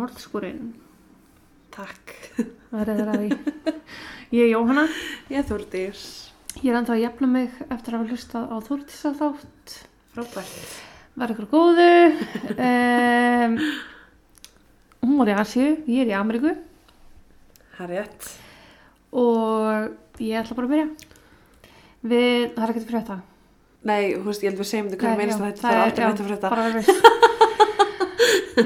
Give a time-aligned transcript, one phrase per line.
[0.00, 0.62] morðskúrin.
[1.74, 2.14] Takk.
[2.74, 3.74] Verið þér að því.
[4.34, 4.84] Ég er Jóhanna.
[5.30, 6.02] Ég þúrdís.
[6.60, 9.74] Ég er ennþá að jafna mig eftir að hafa hlustað á Þúrtísa þátt.
[10.14, 10.74] Frábært.
[11.20, 11.86] Var ykkur góðu.
[12.56, 13.56] Um,
[15.04, 16.52] hún var í Asíu, ég er í Ameríku
[17.76, 18.28] Það er rétt.
[19.16, 20.88] og ég ætla bara að byrja.
[22.00, 23.18] Við, það er ekkert fyrir þetta.
[23.90, 26.04] Nei, þú veist, ég held við segjum þetta hvernig meinst að þetta það er- aldrei
[26.06, 26.50] að fyrir þetta.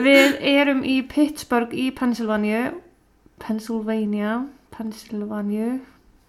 [0.02, 2.72] Við erum í Pittsburgh í Pennsylvania
[3.42, 4.36] Pennsylvania
[4.74, 5.74] Pennsylvania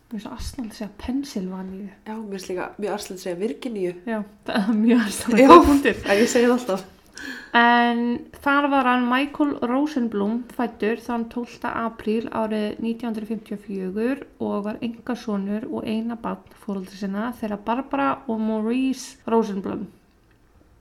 [0.06, 3.40] Mér finnst það aðsnald að segja Pennsylvania Já, mér finnst líka mjög arslega að segja
[3.40, 3.94] Virginíu.
[4.06, 5.08] Já, það er mjög
[5.40, 5.48] Já.
[5.48, 6.92] að punktur En ég segi það alltaf.
[7.56, 8.02] En
[8.44, 11.70] þar var hann Michael Rosenblum fættur þann 12.
[11.72, 19.24] apríl árið 1954 og var engasonur og eina barn fóröldri sinna þeirra Barbara og Maurice
[19.32, 19.88] Rosenblum.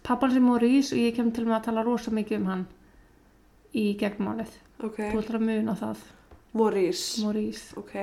[0.05, 2.67] Pappan sem Maurice og ég kem til með að tala rosa mikið um hann
[3.73, 4.53] í gegnmálið.
[4.85, 5.01] Ok.
[5.01, 6.05] Þú ætlar að muna það,
[6.53, 7.25] Maurice.
[7.25, 7.73] Maurice.
[7.81, 7.95] Ok.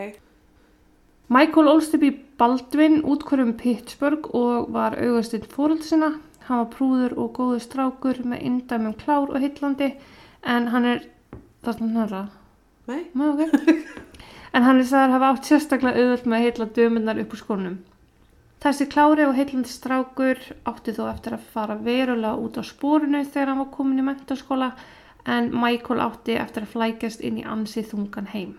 [1.32, 1.70] Michael
[2.04, 6.12] í Baldwin útkvörum Pittsburgh og var augastinn fóröldri sinna.
[6.48, 9.94] Hann var prúður og góður strákur með indæmum klár og heitlandi
[10.44, 11.06] en hann er,
[11.64, 11.86] það
[12.90, 13.06] Nei.
[13.14, 13.78] Má, okay.
[14.56, 17.78] en hann er sagður hafa átt sérstaklega auðvöld með að heitla dömunnar upp úr skónum.
[18.62, 20.38] Þessi klári og heitlandi strákur
[20.70, 24.68] átti þó eftir að fara verulega út á spórinu þegar hann var komin í mentaskóla
[25.26, 28.52] en Michael átti eftir að flækjast inn í ansið þungan heim.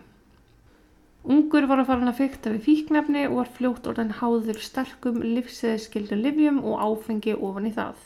[1.22, 5.22] Ungur var að fara hann að fykta við fíknefni og var fljótt orðan háður sterkum
[5.22, 8.00] livseðskildu livjum og áfengi ofan í það.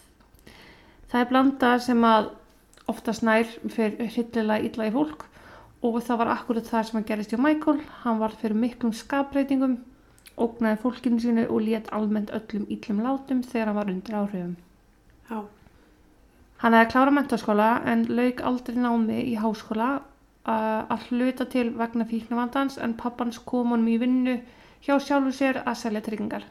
[1.08, 2.28] Það er blanda sem að
[2.92, 5.24] oftast nær fyrir hryllilega illa í fólk
[5.80, 7.80] og það var akkurat það sem að gerist hjá Michael.
[8.04, 9.78] Hann var fyrir miklum skapbreytingum,
[10.36, 14.56] ógnaði fólkinu sínu og lét almennt öllum illum látum þegar hann var undir áhrifum.
[15.30, 15.38] Já.
[16.62, 19.88] Hann hefði klára mentaskóla en lauk aldrei námi í háskóla
[20.46, 24.36] að hluta til vegna fíknavandans en pappans kom honum í vinnu
[24.86, 26.46] hjá sjálfu sér að selja tryggingar.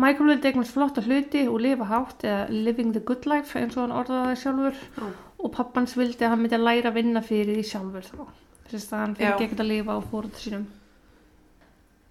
[0.00, 3.84] Michael vildi eignast flotta hluti og lifa hátt eða living the good life eins og
[3.84, 5.08] hann orðaði það sjálfur Já.
[5.44, 8.22] og pappans vildi að hann myndi að læra að vinna fyrir því sjálfur þá.
[8.70, 10.66] Þess að hann fengi ekkert að lifa á fóröldu sínum.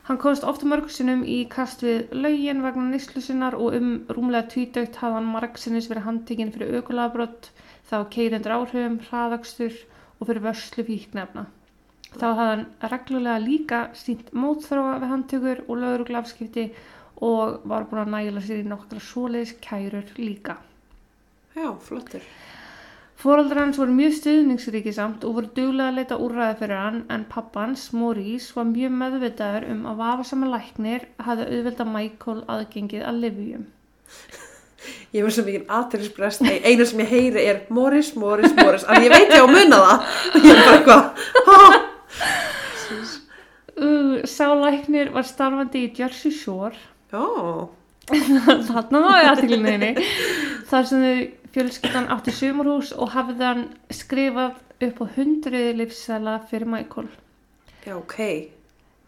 [0.08, 4.50] Hann komst ofta mörg sinnum í kast við lögin vegna nýslu sinnar og um rúmlega
[4.54, 7.52] tvítaugt hafði hann margsinnis verið handtekinn fyrir aukulagabrott,
[7.90, 9.76] þá keirendur áhrifum, hraðakstur
[10.20, 11.46] og fyrir vörslu fíknefna.
[12.10, 16.66] Þá hafði hann reglulega líka sínt mótþróa við handtökur og lögruglafskipti
[17.30, 20.58] og var búin að næla sér í nokkra svoleiðis kærur líka.
[21.54, 22.24] Já, flottur.
[23.20, 27.26] Fóreldrar hans voru mjög stuðningsríki samt og voru duglega að leita úrræði fyrir hann en
[27.28, 33.66] pappans, Maurice, var mjög meðvitaður um að vafasama læknir hafði auðvelda Michael aðgengið að livjum.
[35.12, 36.46] Ég verð svo mikið aðtælisbrest.
[36.48, 38.86] Einu sem ég heyri er Morris, Morris, Morris.
[38.88, 40.08] En ég veit ég á að muna það.
[40.40, 41.04] Ég er bara eitthvað.
[43.80, 46.80] Uh, sá læknir var starfandi í Jersey Shore,
[47.12, 47.26] Já.
[48.70, 50.08] þarna var ég aðtiklinniðinni,
[50.72, 56.70] þar sem þau fjölskyldan átti sumarhús og hafði hann skrifað upp á hundruði livsæla fyrir
[56.70, 57.08] Michael.
[57.86, 58.18] Já, ok.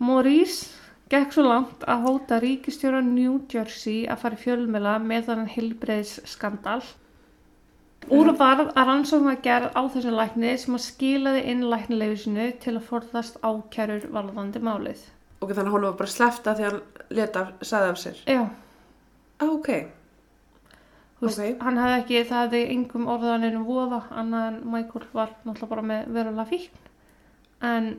[0.02, 0.72] Maurice
[1.12, 6.16] gekk svo langt að hóta ríkistjóra New Jersey að fara í fjölmela með þannig heilbreiðs
[6.32, 6.82] skandal.
[8.10, 12.74] Úr varð að rannsókn var gerð á þessum lækni sem að skilaði inn læknilegisinu til
[12.80, 15.04] að forðast ákærur varðandi málið.
[15.42, 16.82] Ok, þannig að hún var bara slefta að hann
[17.14, 18.24] leta, sagði af sér.
[18.26, 18.42] Já,
[19.42, 19.70] Á, ok.
[21.22, 21.60] Veist, Ok.
[21.62, 26.08] hann hefði ekki, það hefði engum orðaninu voða, annað en Michael var náttúrulega bara með
[26.18, 26.90] verulega fíkn.
[27.62, 27.92] En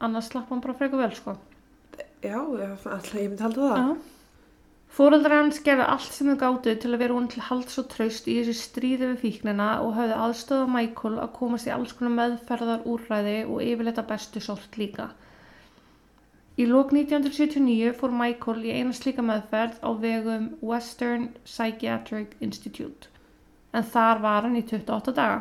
[0.00, 1.36] annars slapp hann bara frekar vel, sko.
[2.24, 3.76] Já, alltaf, ég myndi halda það.
[3.76, 3.96] Já.
[4.94, 8.28] Fóreldrar hans gerði allt sem þau gátu til að vera hún til halds og traust
[8.30, 12.84] í þessu stríði við fíknina og höfðu aðstöða Michael að komast í alls konar meðferðar
[12.86, 15.08] úrræði og yfirleita bestu sort líka.
[16.54, 23.10] Í lók 1979 fór Michael í eina slíka meðferð á vegum Western Psychiatric Institute
[23.74, 25.40] en þar var hann í 28 daga.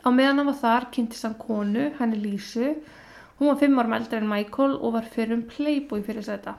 [0.00, 2.72] Á meðan hann var þar kynntist hann konu, henni Lísu,
[3.36, 6.56] hún var 5 árum eldri en Michael og var fyrir um Playboy fyrir þetta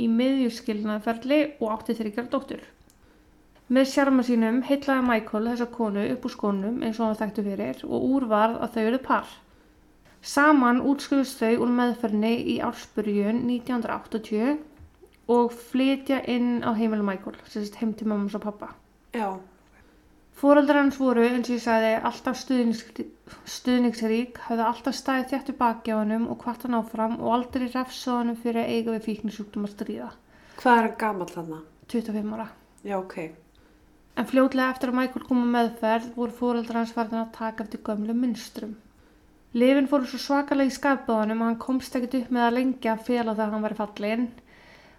[0.00, 2.64] í miðjuskilnaðferli og átti þryggjar dóttur.
[3.68, 7.84] Með sjarma sínum heitlaði Michael þessa konu upp úr skónum eins og hann þekktu fyrir
[7.84, 9.40] og úr varð að þau eru par.
[10.24, 14.54] Saman útskjöfust þau úr meðferðinni í ársbyrjun 1980
[15.34, 18.70] og flytja inn á heimilu Michael, sagt heim til mammas og pappa.
[19.12, 19.36] Já.
[20.34, 22.80] Fóreldrar hans voru, eins og ég sagði, alltaf stuðnings,
[23.56, 28.18] stuðningsrík, hafði alltaf staðið þjættu baki á hannum og hvart hann áfram og aldrei refsað
[28.22, 30.10] hannum fyrir að eiga við fíknisjúkdum að stríða.
[30.58, 31.60] Hvað er hann gamall þarna?
[31.92, 32.48] 25 ára.
[32.82, 33.16] Já, ok.
[34.16, 37.84] En fljótlega eftir að Michael kom á meðferð voru fóreldrar hans farin að taka eftir
[37.86, 38.74] gömlu mynstrum.
[39.54, 43.04] Lifin fóru svo svakalega í skapbáðanum að hann komst ekkert upp með að lengja að
[43.06, 44.24] fela það að hann væri fallin.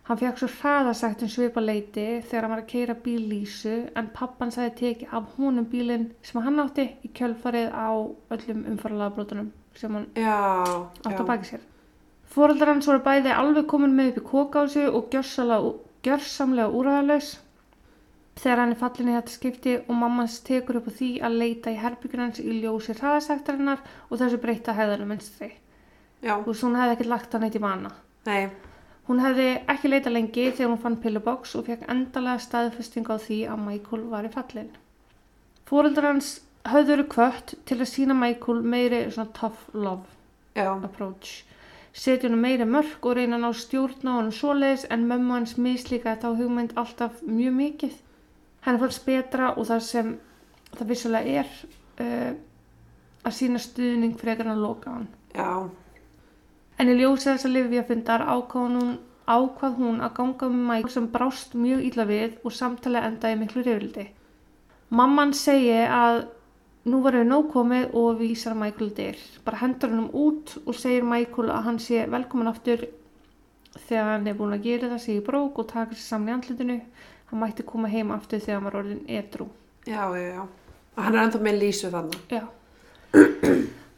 [0.05, 4.09] Hann fekk svo hraðasagt um svipa leiti þegar hann var að keira bíl Lísu en
[4.15, 7.89] pappan sagði tekið af honum bílinn sem hann átti í kjölfarið á
[8.37, 10.37] öllum umfaralega brotunum sem hann Já,
[11.03, 11.19] átt já.
[11.19, 11.65] að baki sér.
[12.35, 17.33] Fóreldrar hans voru bæði alveg komin með upp í kókásu og gjörsamlega, úræðalaus
[18.35, 21.37] þegar hann er fallin í þetta skipti og mamma hans tekur upp á því að
[21.41, 25.51] leita í herbyggjum hans í ljósi hraðasæktarinnar og þessu breyta hæðanum minstri.
[26.21, 27.91] Já, Þú veist, hún hefði ekki lagt hann eitt í vana.
[28.25, 28.49] nei,
[29.05, 33.37] Hún hefði ekki leita lengi þegar hún fann pillubox og fekk endalega staðfesting á því
[33.53, 34.71] að Michael var í fallin.
[35.69, 36.31] Fóreldrar hans
[36.65, 40.09] höfðu verið kvött til að sína Michael meiri svona tough love
[40.57, 41.43] já, approach
[41.95, 45.53] setja hann meiri mörg og reyna að ná stjórn á hann svoleiðis en mömmu hans
[45.61, 47.93] mislíka þá hugmynd alltaf mjög mikið
[48.65, 50.11] henni fannst betra og það sem
[50.75, 51.49] það vissulega er
[52.03, 52.31] uh,
[53.25, 55.69] að sína stuðning frekar en að loka hann já,
[56.79, 58.93] en í ljósi þess að Livia-fundar ákvað hún,
[59.25, 63.65] ákvað hún að ganga með Michael sem brást mjög illa við og samtali endaði miklu
[63.65, 64.09] reyfildi
[64.89, 66.25] mamman segi að
[66.85, 69.17] nú var við nóg komið og vísar Michael dyr.
[69.45, 72.85] Bara hendur hann út og segir Michael að hann sé velkomin aftur
[73.87, 76.35] þegar hann er búin að gera það sig í brók og taka sér saman í
[76.35, 76.77] andlutinu.
[77.31, 79.47] Hann mætti koma heim aftur þegar hann var orðin edru.
[79.85, 80.45] já, já, já.
[80.95, 82.19] Hann er ennþá með Lísu þannig.
[82.31, 82.43] Já.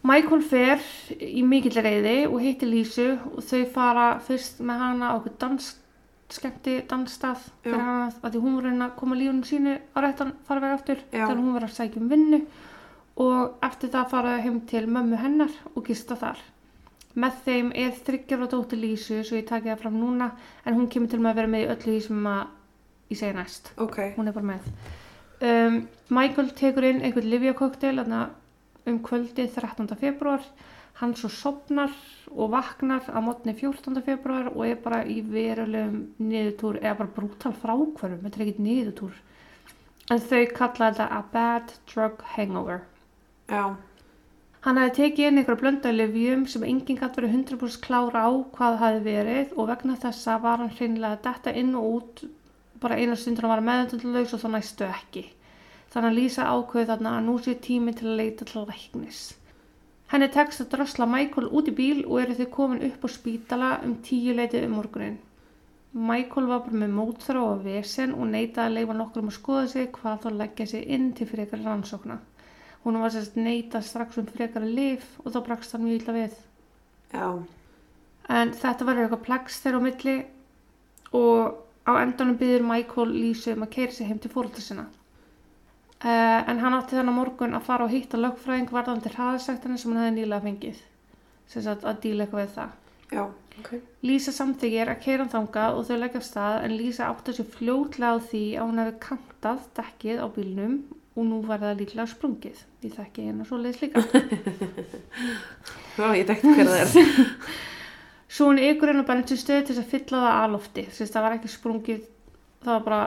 [0.08, 0.82] Michael fer
[1.20, 5.68] í mikill reyði og hittir Lísu og þau fara fyrst með hana á okkur dans,
[6.32, 10.76] skemmti dansstað fyrir hana að því hún var að koma lífunum sínu á réttan farveg
[10.78, 11.26] aftur Já.
[11.26, 12.42] þegar hún var að sækja um vinnu
[13.28, 16.40] og eftir það fara þau heim til mömmu hennar og gista þar.
[17.18, 20.32] Með þeim er þryggjar og dóttir Lísu svo ég taki það fram núna
[20.64, 22.44] en hún kemur til að vera með í öllu því sem að
[23.10, 23.72] ég segi næst.
[23.78, 24.72] Ok, hún er bara með.
[25.38, 25.78] Um,
[26.10, 28.02] Michael tekur inn einhvern livjakoktel
[28.88, 29.88] um kvöldi 13.
[30.00, 30.42] februar
[30.98, 31.92] hann svo sopnar
[32.32, 34.02] og vaknar á mótni 14.
[34.02, 39.20] februar og er bara í verulegum niðurtúr eða bara brútal frákvörfum þetta er ekkert niðurtúr.
[40.10, 42.82] En þau kalla þetta a bad drug hangover.
[43.52, 43.76] Já,
[44.66, 48.74] Hann hefði tekið inn einhverja blönda livjum sem enginn gætt verið 100% klára á hvað
[48.80, 52.24] það hefði verið og vegna þessa var hann hreinlega detta inn og út
[52.82, 55.26] bara eina stundur að vara meðöndunlaus og þá næstu ekki.
[55.94, 59.22] Þannig að Lísa ákveði þarna að nú sé tími til að leita til læknis.
[60.12, 63.72] Henni tekst að drosla Michael út í bíl og eru þau komin upp á spítala
[63.84, 65.18] um tíu leitið um morgunin.
[65.98, 69.68] Michael var bara með mótþrá og vesen og neitaði að leifa nokkur um að skoða
[69.74, 72.18] sig hvað þá leggja sig inn til frekar rannsókna.
[72.84, 76.36] Hún var sérst neitað strax um frekari lif og þá brakst hann mjög illa við.
[77.14, 77.44] já,
[78.30, 80.18] En þetta var eitthvað plags þeirra á milli
[81.16, 84.88] og á endanum byður Michael Lísu um að keira sig heim til fóröldur sinna.
[85.98, 90.04] Uh, en hann átti þennan morgun að fara og hitta lögfræðing varðandi hraðasektinu sem hann
[90.04, 90.82] hefði nýlega fengið.
[91.50, 92.76] Sem sagt að díla eitthvað við það.
[93.16, 93.24] já,
[93.62, 93.72] ok.
[94.06, 97.50] Lísa samþykir að keira hann þangað og þau leggja af stað en Lísa átti sér
[97.56, 100.76] fljótlega á því að hún hefði kantað dekkið á bílnum
[101.18, 102.62] og nú var það líklega sprungið.
[102.86, 104.04] Ég þekki hérna svo leiðis líka.
[105.98, 107.42] Já, ég dekti hver það er.
[108.28, 110.84] Svo hún ykkur inn á bensinstöð til þess að fylla það að lofti.
[111.00, 112.06] Það var ekki sprungið,
[112.66, 113.02] það var bara,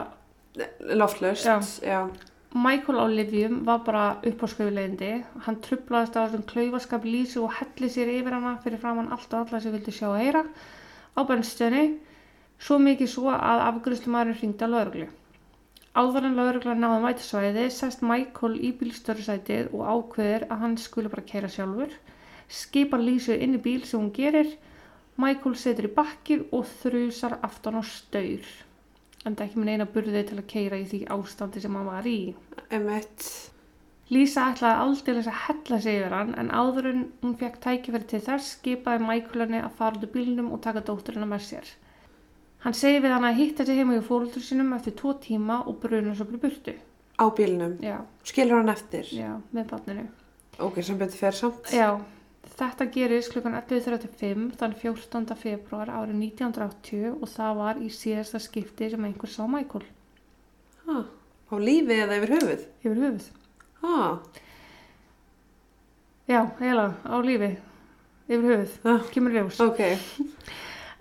[1.85, 1.99] já,
[2.51, 5.11] Michael á Livjum var bara upp á skauðleindi.
[5.45, 9.45] Hann trublaðist á þessum klaufaskap Lísu og helli sér yfir hana fyrir framann allt og
[9.45, 10.41] alla sem vildi sjá og heyra
[11.15, 11.99] á bensinstöðinni.
[12.61, 15.07] Svo mikið svo að afgrústumæður hringdi að lauruglu.
[15.95, 21.25] Áður en laurugla náði mætisvæði sest Michael í bílstörusætið og ákveður að hann skuli bara
[21.31, 21.95] keira sjálfur.
[22.51, 24.51] Skipar Lísu inn í bíl sem hún gerir.
[25.17, 28.45] Michael setur í bakkið og þrjusar aftan á staur.
[29.25, 32.07] En það ekki með neina burði til að keira í því ástandi sem hann var
[32.09, 32.33] í.
[32.73, 33.27] emitt.
[34.11, 38.19] Lísa ætlaði aldeilis að hella sig yfir hann en áður en hún fekk tækifæri til
[38.25, 41.69] þess skipaði Michael henni að fara út úr bílnum og taka dótturina með sér.
[42.65, 45.79] Hann segi við hann að hitta sig heima í fóröldur sínum eftir tvo tíma og
[45.81, 46.73] bruna svo fyrir burtu.
[47.21, 47.77] Á bílnum.
[47.81, 49.07] Já, Skilur hann eftir?
[49.15, 50.07] já, með barninu.
[50.59, 51.71] Ok, sem betur fer samt.
[51.73, 51.95] Já,
[52.61, 55.35] þetta gerist klukkan 11.35 þann 14.
[55.41, 59.85] februar árið 1980 og það var í síðasta skipti sem einhver sá Michael
[60.85, 61.01] Ha,
[61.51, 62.63] á lífi eða yfir höfuð?
[62.85, 63.27] yfir höfuð.
[63.81, 63.97] Ha,
[66.31, 67.51] Já, heila, á lífi,
[68.29, 69.01] yfir höfuð, Ah.
[69.11, 69.59] kemur ljós.
[69.59, 69.81] ok.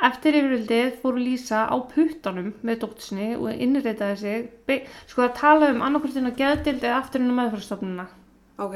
[0.02, 4.48] Eftir yfirvildið fóru Lísa á puttanum með dóttisni og innreitaði sig,
[5.06, 8.06] sko það talaði um annarkvörtinn á geðdild eða aftur inn á meðfærastofnuna.
[8.58, 8.74] Ok,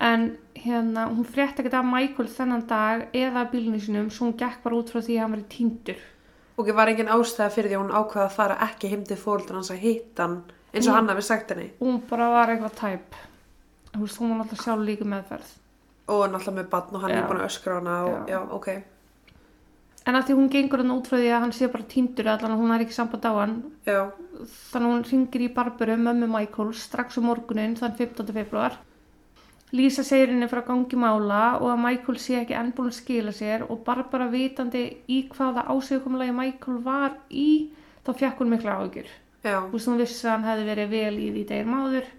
[0.00, 4.62] En hérna, hún frétti ekkert af Michael þennan dag eða bílunum sinum, svo hún gekk
[4.64, 6.00] bara út frá því að hann var í týndur.
[6.56, 9.56] ok, var engin ástæða fyrir því að hún ákvaða að fara ekki heim til fóröldur
[9.56, 10.42] hans að hitta hann
[10.74, 13.16] eins og hann hafi sagt henni hún bara var eitthvað tæp
[13.94, 15.50] þú veist, hún var alltaf sjálf líka meðferð
[16.12, 17.18] og alltaf með batn og hann Já.
[17.22, 18.34] er búin að öskra hana og, Já.
[18.36, 18.68] já, ok
[20.06, 22.54] en að því hún gengur hann út frá því að hann sé bara týndur allan
[22.56, 23.56] að hún er ekki samband á hann
[23.86, 24.00] já,
[24.72, 28.32] þannig hún ringir í Barbaru mömmu Michael strax um morgunin þann 15.
[28.34, 28.76] februar
[29.72, 33.32] Lisa segir henni frá gangi mála og að Michael sé ekki enn búin að skila
[33.32, 37.70] sér og Barbara vitandi í hvaða ásökumlagi Michael var í
[38.04, 39.08] þá fekk hún mikla áhugjur
[39.42, 42.10] já, þú veist hún vissi að hann hefði verið vel í því degir máður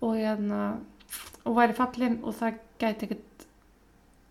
[0.00, 0.62] og hérna
[1.44, 3.44] og væri fallinn og það gæti ekkert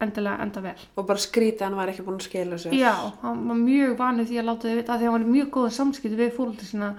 [0.04, 0.76] endilega enda vel.
[0.98, 2.76] Og bara skrítið að hann var ekki búin að skila sér.
[2.78, 5.32] Já, hann var mjög vanið því að láta þau vita af því að hann var
[5.34, 6.90] mjög góða samskipti við fólkið sína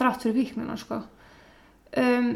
[0.00, 1.02] þrátt fyrir víknina sko.
[2.00, 2.30] um,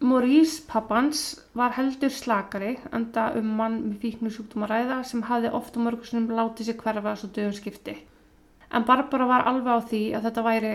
[0.00, 1.20] Maurice pappans
[1.58, 6.68] var heldur slakari enda um mann með fíknusjúkdum að ræða sem hafði ofta mörgusnum látið
[6.68, 7.96] sér hverfa svo dögum skipti.
[8.70, 10.72] En Barbara var alveg á því að þetta væri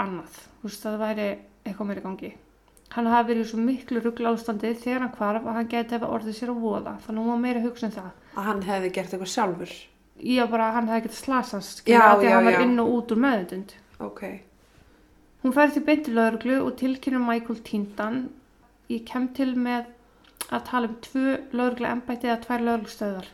[0.00, 1.26] annað, þú veist að það væri
[1.66, 2.30] eitthvað meira í gangi.
[2.92, 6.10] Hann hafi verið í svo miklu ruggla ástandi þegar hann hvarf að hann geti hefði
[6.16, 8.10] orðið sér að voða þannig að hún var meira að hugsa um það.
[8.36, 9.72] Að hann hefði gert eitthvað sjálfur?
[10.32, 12.56] Ég bara að hann hefði getið slasast Já, skilur, af því já, að hann var
[12.56, 12.62] já.
[12.66, 14.22] inn og út úr meðutund ok,
[15.42, 18.18] Hún fær því beint til lauruglu og tilkynur Michael Tindan.
[18.92, 19.88] Ég kem til með
[20.52, 23.28] að tala um tvö laurugla embætti eða tvær lauruglustöðar.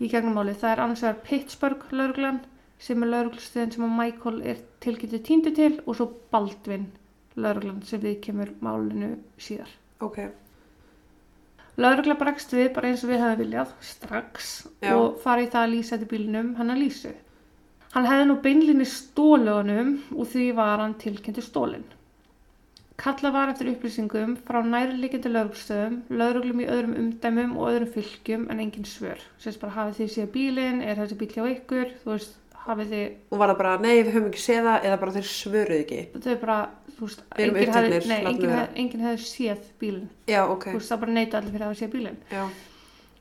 [0.00, 0.56] í gegnum máli.
[0.56, 2.40] Það er annars vegar Pittsburgh lauruglan
[2.80, 6.88] sem er lauruglustöðin sem að Michael er tilkynntu tíndu til og svo Baldwin
[7.36, 9.68] lauruglan sem við kemur málinu síðar.
[10.00, 10.22] ok
[11.80, 14.48] Laurugla bregst við bara eins og við hefum viljað strax
[14.82, 14.94] Já.
[14.96, 17.12] og fara í það að lýsa til bílnum hann að lýsu.
[17.94, 21.86] Hann hefði nú beinlinni stólu honum og því var hann tilkynntu stólinn.
[23.00, 28.60] Kalla var eftir upplýsingum frá nærliggjandi lauruglstöðum, lauruglum í öðrum umdæmum og öðrum fylgjum en
[28.60, 29.22] engin svör.
[29.40, 32.34] Sérst bara hafið þið séð bílinn, er þessi bíl hjá ykkur, þú veist,
[32.66, 35.28] hafið þið, og var það bara, nei við höfum ekki séð það eða bara þeir
[35.32, 36.58] svöruðu ekki þau bara,
[36.98, 38.18] þú veist, enginn hefði, vera.
[38.28, 40.08] hefði, enginn hefði séð bílinn.
[40.28, 42.20] já, ok, Þú veist, það bara neita allir fyrir að hafa séð bílinn.
[42.30, 42.44] já,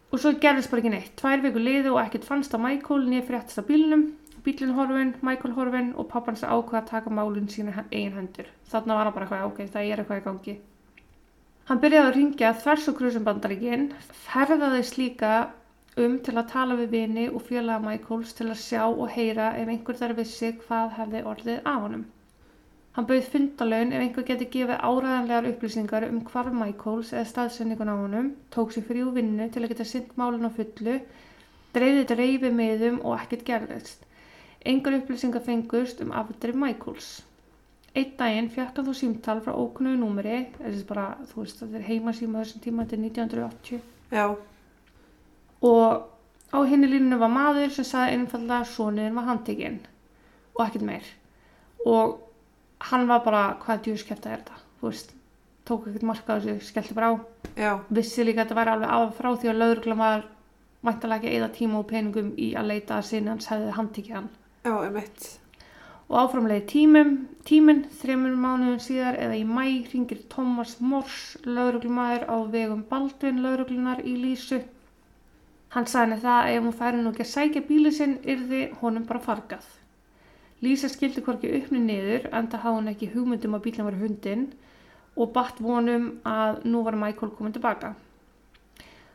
[0.10, 1.12] Og svo gerðist bara ekki neitt.
[1.22, 4.08] Tvær vikur liðu og ekkert fannst á Michael niður fréttast af bílnum.
[4.46, 8.50] Bílinn horfin, Michael horfin og pappans ákvað að taka málun sína eigin hendur.
[8.72, 10.56] Þarna var hann bara eitthvað, ok, það er eitthvað í gangi.
[11.70, 13.90] Hann byrjaði að ringja þvers og krusum bandaríkinn,
[14.30, 15.34] ferðaðist líka
[16.04, 19.70] um til að tala við vini og félaga Michaels til að sjá og heyra ef
[19.74, 22.08] einhver þar vissi hvað hefði orðið af honum.
[22.96, 27.96] Hann bauð fundalaun ef einhver geti gefið áræðanlegar upplýsingar um hvarf Michaels eða staðsendingun á
[27.96, 30.98] honum, tók sér frí úr vinnu til að geta sinnt málun á fullu,
[31.76, 34.09] dreifði dreifi miðum og ekkert gerðist.
[34.66, 37.10] Engar upplýsingar fengust um afdrif Michaels.
[37.96, 41.86] Einn daginn fekk hann þó símtal frá ókunnugu númeri, þessi bara, þú veist, þetta er
[41.88, 44.26] heimasíma þessum tíma, þetta er 1980, já,
[45.66, 46.10] og
[46.54, 49.80] á henni línu var maður sem sagði einfallega að sonuðin var handtekinn
[50.58, 51.08] og ekkert meir.
[51.88, 52.20] Og
[52.92, 55.16] hann var bara, hvað djúskefta er þetta, þú veist,
[55.66, 57.16] tók ekkert marka á þessu, skellti bara á,
[57.56, 60.28] já, vissi líka að þetta væri alveg af frá því að lauruglan var
[60.86, 64.20] væntalega ekki að eyða tíma og peningum í að leita að sinni hans hefði handtekið
[64.20, 64.30] hann.
[64.66, 65.36] Já, emitt
[66.10, 72.38] Og áframlega tímum, tíminn, þreymur mánuðum síðar eða í mæ ringir Thomas Mors, lauruglumæður á
[72.50, 74.58] vegum Baldvin lauruglunar í Lísu.
[75.76, 79.06] Hann sagði það að ef hún færi nú ekki að sækja bíli sinn yrði honum
[79.06, 79.68] bara fargað.
[80.66, 84.48] Lísa skildi hvorki uppni niður enda hafði hún ekki hugmyndum að bílinn var hundin
[85.16, 87.94] og batt vonum að nú var Michael komin tilbaka.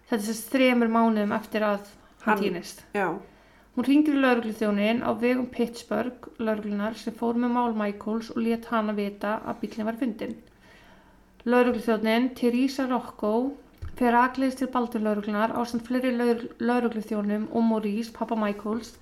[0.07, 1.91] Þetta er þess þremur mánuðum eftir að
[2.23, 2.85] Hann- týnist.
[2.95, 3.11] já,
[3.75, 8.69] Hún ringir í laurugluþjónin á vegum Pittsburgh lauruglunar sem fór með mál Michaels og let
[8.71, 10.37] hana vita að bílinn var fundin.
[11.45, 13.33] Laurugluþjónin Theresa Rocco
[13.99, 18.95] fer aðgleðist til Baldur lauruglunar á samt fleiri laurugluþjónum og Maurice, pappa Michaels,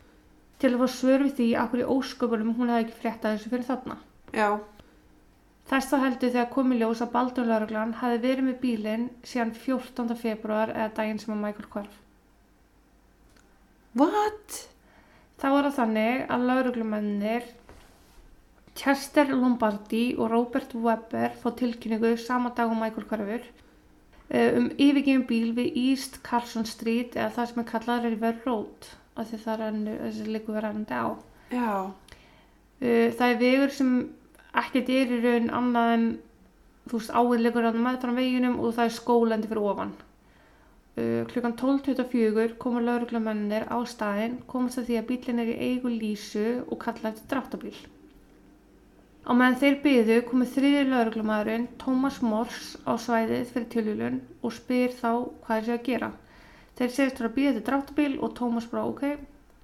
[0.59, 3.69] til að fá svör við því að hverju ósköpunum hún hefði ekki fréttað þessu fyrir
[3.69, 3.97] þarna.
[4.33, 4.49] já,
[5.71, 10.17] Þess þá heldur þegar komi ljós að Baldur lauruglan hefði verið með bílinn síðan 14.
[10.23, 11.95] februar eða daginn sem að Michael hvarf.
[13.99, 14.61] What?
[15.43, 17.51] Þá er það þannig að lauruglumennir
[18.79, 23.51] Chester Lombardi og Robert Webber fá tilkynningu sama dag og Michael Carver
[24.33, 29.29] um yfirgefum bíl við East Carson Street eða það sem er kallað River Road af
[29.29, 31.07] því það er þessi líku verið rennandi á.
[31.53, 31.93] já,
[32.83, 33.91] Uh, það er vegur sem
[34.59, 36.07] ekkert er í raun annað en
[36.91, 39.93] þú veist áinn leikur að meðfram veginum og það er skólandi fyrir ofan.
[40.93, 45.89] Uh, klukkan 12.24 komur lauruglumennir á staðinn, komast að því að bílinn er í eigu
[45.89, 47.79] lísu og kalla eftir dráttabíl.
[49.25, 54.93] Á meðan þeir byðu komið þriði lauruglumæðurinn Thomas Mors á svæðið fyrir tilhjulun og spyr
[54.99, 55.11] þá
[55.47, 56.13] hvað er sér að gera.
[56.77, 59.05] Þeir segist að býða til dráttabíl og Thomas bara ok,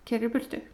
[0.08, 0.64] kerri burtu.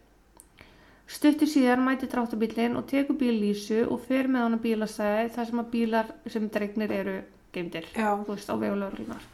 [1.10, 5.50] Stuttu síðar mæti dráttabílinn og tekur bíl Lísu og fer með hann að bílastæði þar
[5.50, 7.16] sem að bílar sem dregnir eru
[7.56, 8.14] geimdir, Já.
[8.22, 9.33] þú veist, á vegu lögreglunar.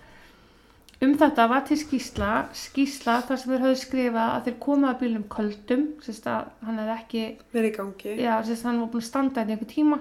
[1.00, 4.98] Um þetta var til skýsla, skýsla þar sem þeir höfðu skrifað að þeir koma að
[5.00, 7.22] bílnum köldum, sérst að hann hefði ekki,
[7.54, 8.16] Verið í gangi.
[8.20, 9.98] já, sérst að hann var búin að standa hérna í einhver tíma.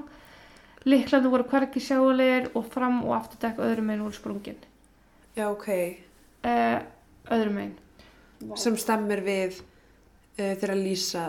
[0.91, 4.60] Liklandi voru hverki sjáulegir og fram og afturdekk öðrum meginn voru sprungin.
[5.39, 5.72] Já, ok.
[6.44, 6.77] Uh,
[7.32, 8.53] öðrum meginn.
[8.60, 11.25] Sem stemmir við uh, þegar Lísa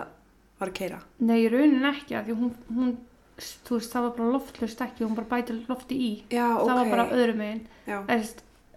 [0.59, 1.03] var að keira.
[1.23, 2.95] Nei, í raunin ekki, af því hún, hún,
[3.39, 6.15] þú veist, það var bara loftlust ekki, hún bara bæti lofti í.
[6.35, 6.67] Já, ok.
[6.67, 7.69] Það var bara öðrum meginn.
[7.87, 8.25] Já, eða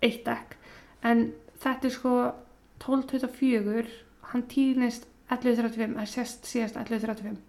[0.03, 0.59] eitt dekk
[1.03, 1.25] en
[1.63, 2.13] þetta er sko
[2.83, 3.83] 12.24
[4.33, 7.41] hann týnist 11.35 það sést síðast 11.35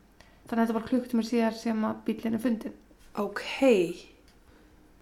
[0.48, 2.76] þannig að þetta var klukktumir síðar sem að bílinn er fundin
[3.20, 3.44] ok.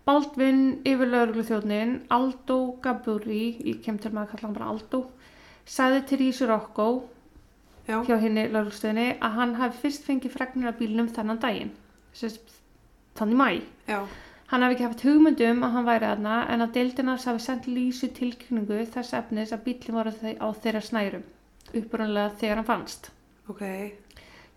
[0.03, 5.03] Baldvin yfir lauruglu þjóðnin Aldo Gaburi ég kem til maður að kalla hann bara Aldo
[5.69, 6.89] sagði til Rísu Rokko
[7.83, 11.73] Já, hjá henni lauruglustöðinni að hann hafi fyrst fengið fregnir af bílnum þennan daginn
[12.15, 12.61] sérst
[13.19, 13.49] þannig mæ
[13.91, 13.99] já,
[14.53, 18.11] Hann hafi ekki haft hugmyndum að hann væri aðna en að deildinars hafi sendt lísu
[18.13, 21.23] tilkynningu þess efnis að bílinn var á þe- á þeirra snærum,
[21.73, 23.11] upprunlega þegar hann fannst.
[23.49, 23.63] ok.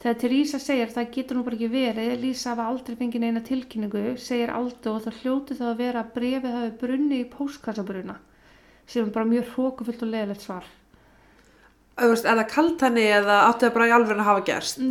[0.03, 4.17] Þegar Teresa segir það getur nú bara ekki verið, Lísa hafa aldrei fengið neina tilkynningu,
[4.19, 8.17] segir Aldo og það hljóti það að vera að brefið hafi brunni í póskassabruna,
[8.85, 10.67] sem er bara mjög hrókufullt og leðilegt svar.
[11.95, 14.83] Veist, er það kalt henni eða áttu það bara í alveg að hafa gerst?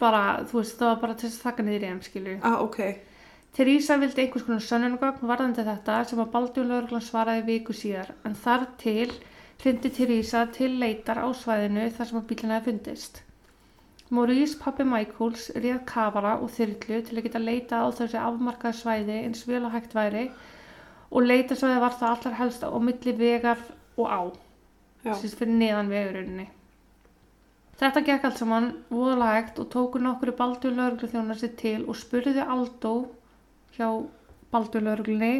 [0.00, 2.36] Bara, þú veist, það var bara til þess að þakka niður í þeim, skilju.
[2.42, 2.80] Ah, ok.
[3.56, 8.36] Teresa vildi einhvers konar sönnunagögn varðandi þetta sem að Baldjón lögreglan svaraði viku síðar en
[8.44, 9.08] þar til
[9.62, 13.20] hrindi Teresa til leitar á svæðinu þar sem að bílina hefði fundist.
[14.10, 19.18] Maurice pappi Michaels réð kafara og þyrlu til að geta leita á þessi afmarkaði svæði
[19.24, 20.24] eins vel og hægt væri
[21.10, 23.60] og leitasvæði var það allar helst á milli vegar
[23.98, 24.20] og á,
[25.10, 26.48] sérst fyrir neðan vegurinni.
[27.80, 31.98] Þetta gekk allt saman voðalega hægt og tóku nokkru Baldur lögreglu þjónar sér til og
[31.98, 32.94] spurði Aldó
[33.80, 33.90] hjá
[34.50, 35.34] Baldur lögreglunni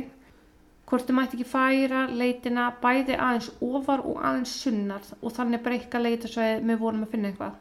[0.91, 6.01] hvort þið mætti ekki færa leitina bæði aðeins ofar og aðeins sunnar og þannig breyka
[6.03, 7.59] leitasvæði með vonum að finna eitthvað.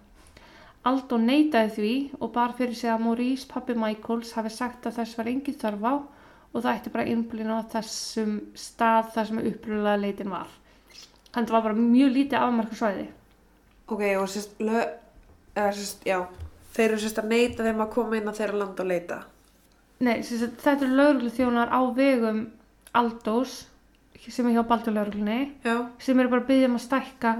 [0.90, 5.18] Aldó neitaði því og bar fyrir sig að Maurice pappi Michaels hafi sagt að þess
[5.20, 10.02] var engin þörf á og það ætti bara innblina á þessum stað þar sem uppröðlega
[10.02, 10.50] leitin var.
[11.30, 13.10] Þannig var bara mjög lítið afmarka svæði.
[13.90, 14.96] ok, og sérst, lög,
[15.56, 16.24] eða sérst, já,
[16.74, 19.20] þeir eru sérst að neita þeim að koma inn á þeirra land og leita.
[20.00, 22.46] Nei, þetta eru lögreglu þjónar á vegum
[22.96, 23.66] Aldós
[24.20, 27.34] sem er hjá Baldur lögreglunni Já, sem eru bara að byggja um að stækka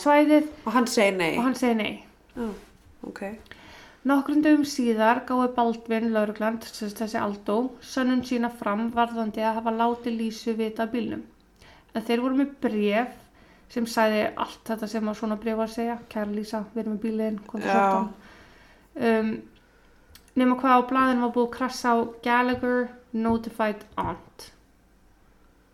[0.00, 1.32] svæðið og hann segir nei.
[1.36, 2.04] og hann segir nei.
[2.34, 2.48] Já,
[3.06, 3.22] ok.
[4.10, 6.06] Nokkrum dögum síðar gáði Baldvin
[6.64, 11.26] sagt þessi Aldó, sönnun sína fram varðandi að hafa látið Lísu vita af bílnum.
[11.92, 13.18] En þeir voru með bref
[13.70, 15.98] sem sagði allt þetta sem að svona bref að segja.
[16.08, 17.76] Kæra Lísa, við erum með bílinn, kom Já.
[17.76, 18.08] 14.
[19.10, 19.30] Um,
[20.40, 24.46] nema hvað á blaðinu var búið að krassa á Gallagher Notified Aunt.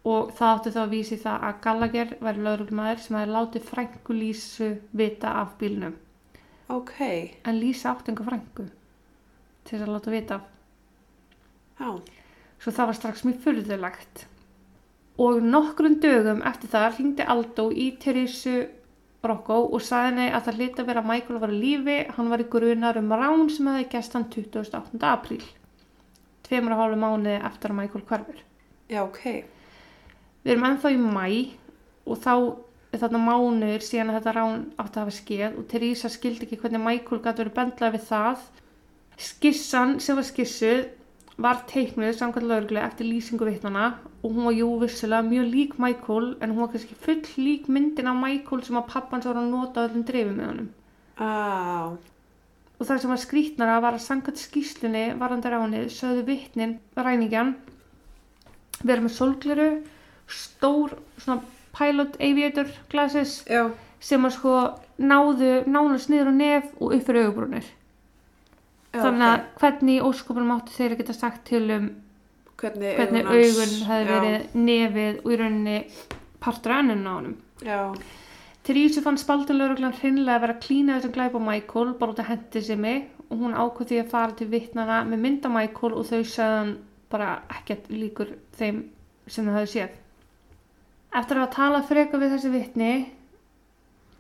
[0.06, 4.18] Og það átti þá að vísi það að Gallagher væri lögreglumæður sem hefði látið frængu
[4.18, 5.96] Lísu vita af bílnum
[6.68, 6.92] Ok,
[7.46, 8.64] en Lísa átti enga frængu
[9.66, 10.46] til þess að láta vita af.
[11.78, 11.90] já,
[12.58, 14.24] Svo það var strax mjög furðulegt.
[15.18, 18.56] Og nokkrum dögum eftir það hringdi Aldó í Teresu
[19.30, 22.42] Rokko og sagði henni að það hlita vera að Michael var í lífi, hann var
[22.42, 25.00] í grunar um rán sem hefði gæst hann 28.
[25.10, 25.42] apríl.
[26.46, 28.42] Tveimur og hálfu mánuði eftir að Michael hverfur.
[28.88, 29.22] já, ok.
[30.44, 31.26] Við erum ennþá í mæ
[32.06, 32.34] og þá
[32.92, 36.60] er þarna mánuður síðan að þetta rán átti að hafa skeið og Teresa skildi ekki
[36.62, 38.44] hvernig Michael gæti verið bendlað við það.
[39.16, 40.84] Skissan sem var skissuð
[41.38, 43.86] var teiknuð samkvæmt lögreglu eftir lýsingu vittnana
[44.22, 48.08] og hún var jú vissulega mjög lík Michael en hún var kannski full lík myndin
[48.08, 50.70] af Michael sem að pappans var að nota á öllum dreifum með honum.
[51.20, 51.28] Á,
[52.76, 57.54] Og það sem var skrítnara var að samkvæmt skýslunni varandi ránið sögðu vittnin ræningjan
[58.84, 59.68] vera með sólgleru,
[60.28, 61.40] stór svona
[61.76, 63.70] pilot aviator glasses já,
[64.00, 64.56] sem að sko
[65.00, 67.64] náðu nánast niður á nef og upp fyrir augubrúnir.
[69.02, 69.54] Þannig að ok.
[69.62, 71.88] hvernig óskopunum áttu þeir að geta sagt til um
[72.56, 75.80] Hvernig, hvernig augun hefði verið nefið og í rauninni
[76.40, 77.16] partur af ennum á.
[77.66, 77.80] Já,
[78.66, 82.62] Teresu fann spaldurlauruglan hreinlega að vera að klína þessum glæpa Michael bara út að hendi
[82.66, 86.22] sig mig og hún ákvað því að fara til vittnana með mynda Michael og þau
[86.32, 86.72] sagðan
[87.12, 88.80] bara ekkert líkur þeim
[89.30, 89.94] sem þau hafði séð.
[91.14, 92.90] Eftir að hafa talað freka við þessi vittni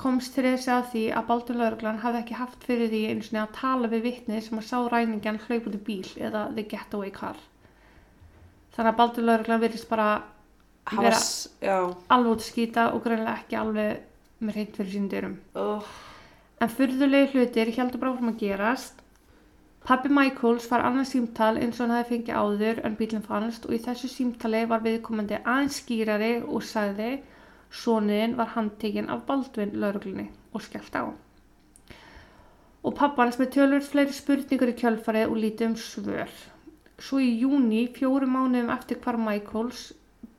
[0.00, 3.88] komst Teresu að því að baldurlauruglan hafði ekki haft fyrir því einu sinni að tala
[3.92, 7.38] við vittni sem að sá ræningjan hlaup út í bíl eða the getaway car.
[8.76, 10.08] Þannig að baldurlauruglan virðist bara
[10.90, 11.16] Vera-
[12.12, 14.04] alveg út að skýta og greinlega ekki alveg
[14.44, 15.38] með reynd fyrir sín dyrum.
[15.54, 15.82] oh,
[16.60, 19.00] En furðulegi hlutir heldur bara áfram að gerast.
[19.86, 23.74] Pappi Michaels far annað símtal eins og hann hefði fengið áður en bílinn fannst og
[23.76, 27.10] í þessu símtali var viðkomandi aðeins skýrari og sagði
[27.72, 31.04] Sóniðin var handtekinn af Baldvin lauruglunni og skellt á.
[32.86, 36.32] Og pappans með tölur fleiri spurningur í kjölfarið og lítið um svör.
[36.98, 39.90] Svo í júni, fjóru mánuðum eftir hvar Michaels,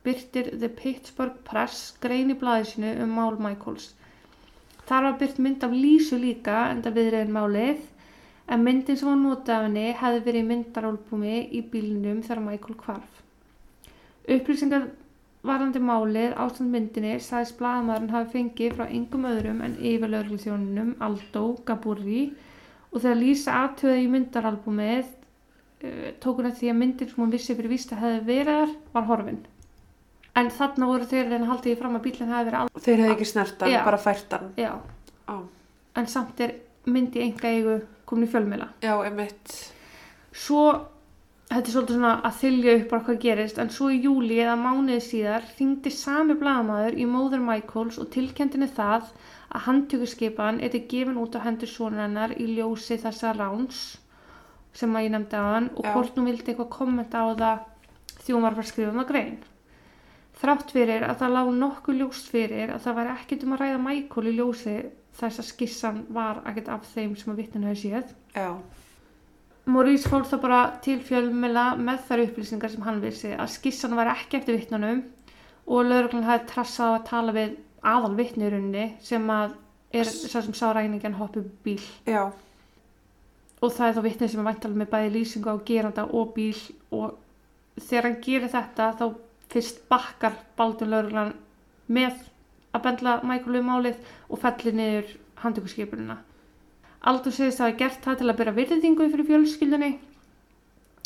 [0.02, 3.92] byrtir The Pittsburgh Press grein í blaðið sinu um mál Michaels.
[4.88, 7.82] Þar var byrt mynd af Lísu líka enda viðriðin málið
[8.48, 12.78] en myndin sem var notað af henni hefði verið í myndarálbumi í bílinum þegar Michael
[12.80, 13.20] kvarf.
[14.24, 14.88] Upplýsingar
[15.46, 22.24] varandi málið ástand myndinni sagðist blaðamæðurinn hafi fengið frá yngum öðrum en yfirlögurlþjónunum Aldo Gaburi
[22.92, 25.06] og þegar Lísa aðtöði í myndarálbumið
[25.84, 28.74] uh, tók hún eftir því að myndin sem hún vissi fyrir vísta hefði verið þar
[28.96, 29.40] var horfin.
[30.38, 33.14] En þarna voru þeir en haldið í fram að bílinn hefði verið alveg, Þeir hefði
[33.16, 33.80] ekki snert hann, Já.
[33.86, 34.52] bara fært hann.
[34.58, 34.72] já,
[35.26, 35.36] Á.
[35.98, 36.52] en samt er
[36.86, 38.68] myndi enga eigu komin í fjölmila.
[38.82, 39.56] Já, emitt.
[40.32, 40.62] Svo,
[41.48, 44.56] þetta er svolítið svona að þylja upp bara hvað gerist, en svo í júli eða
[44.60, 49.08] mánuði síðar hringdi sami blaðamaður í móður Michaels og tilkendinni það
[49.48, 53.80] að handtökurskipan eitthvað gefin út á hendur sonur hennar í ljósi þessa ráns
[54.76, 57.66] sem að ég nefndi á hann og hvort hún vildi eitthvað kommenta á það
[58.28, 59.38] hún var að fara að skrifa um að grein.
[60.38, 63.78] Þrátt fyrir að það lág nokkuð ljóst fyrir að það væri ekkert um að ræða
[63.86, 64.74] Michael í ljósi
[65.18, 68.12] þess að skissan var ekkert af þeim sem að vittinu hefði séð.
[68.36, 68.50] Já.
[69.68, 74.08] Maurice fór það bara til fjölmela með þær upplýsingar sem hann vissi að skissan var
[74.14, 75.02] ekki eftir vittnunum
[75.68, 79.56] og lauruglan hafði trassað að tala við aðal vittnurunni sem að
[79.92, 82.32] er sá sem sá upp í bíl Já.
[83.60, 86.58] og það er þá vittnið sem er væntalega með bæði lýsingu á geranda og bíl
[86.90, 87.18] og
[87.78, 89.06] þegar hann gerir þetta þá
[89.52, 91.34] fyrst bakkar Baldun lauruglan
[91.88, 92.16] með
[92.72, 96.18] að bendla Michael við málið og fellir niður handtökurskipunina.
[97.06, 99.92] Aldur segist að hafa gert það til að byrja virðingu fyrir fjölskyldunni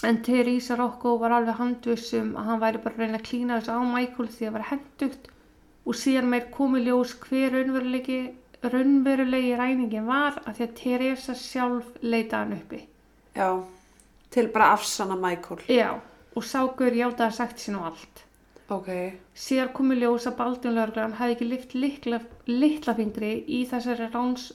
[0.02, 3.76] en Teresa Rocco var alveg handvissum að hann væri bara að reyna að klína þessu
[3.78, 5.28] á Michael því að vera hendugt
[5.86, 8.18] og síðan meir komi ljós hver raunverulegi,
[8.62, 12.82] raunverulegi ræningin var að því að Teresa sjálf leita hann uppi.
[13.36, 13.62] Já.
[14.32, 15.62] Til bara afsanna Michael.
[15.70, 16.00] Já,
[16.34, 18.24] og sákur játaði að sagt sín og allt.
[18.72, 18.90] Ok.
[19.36, 24.50] Síðar komi ljós að Baldun lögreglan hefði ekki lift litla, litla fingri í þessari ráns,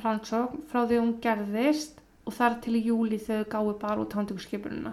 [0.00, 4.92] rannsókn frá því hún gerðist og þar til í júli þau gáði bara út handtökurskipunina.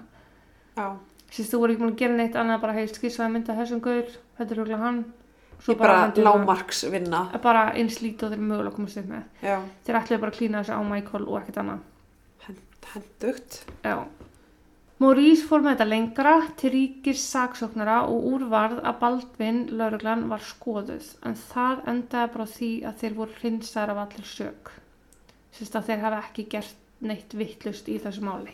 [0.75, 0.97] Já.
[1.29, 4.07] Sýst þú voru ekki múin að gera neitt annað bara heist skissaði mynda þessum gaur,
[4.39, 5.03] þetta er röglega hann.
[5.67, 7.29] Ég bara hendur hann- lámarks vinna.
[7.43, 9.23] Bara eins lítið og þeir mögulega komast upp með.
[9.43, 9.59] Já.
[9.85, 11.79] Þeir ætlaði bara að klína þessu á Michael og ekkert annað.
[12.93, 13.65] Hendugt.
[13.83, 14.05] Já.
[14.99, 21.13] Maurice fór með þetta lengra til ríkis saksóknara og úrvarð að Baldvin lauruglan var skoðuð
[21.23, 24.71] en það endaði bara því að þeir voru hrinsar af allir sök.
[25.55, 28.53] Sérst að þeir hafa ekki gert neitt vittlust í þessu máli.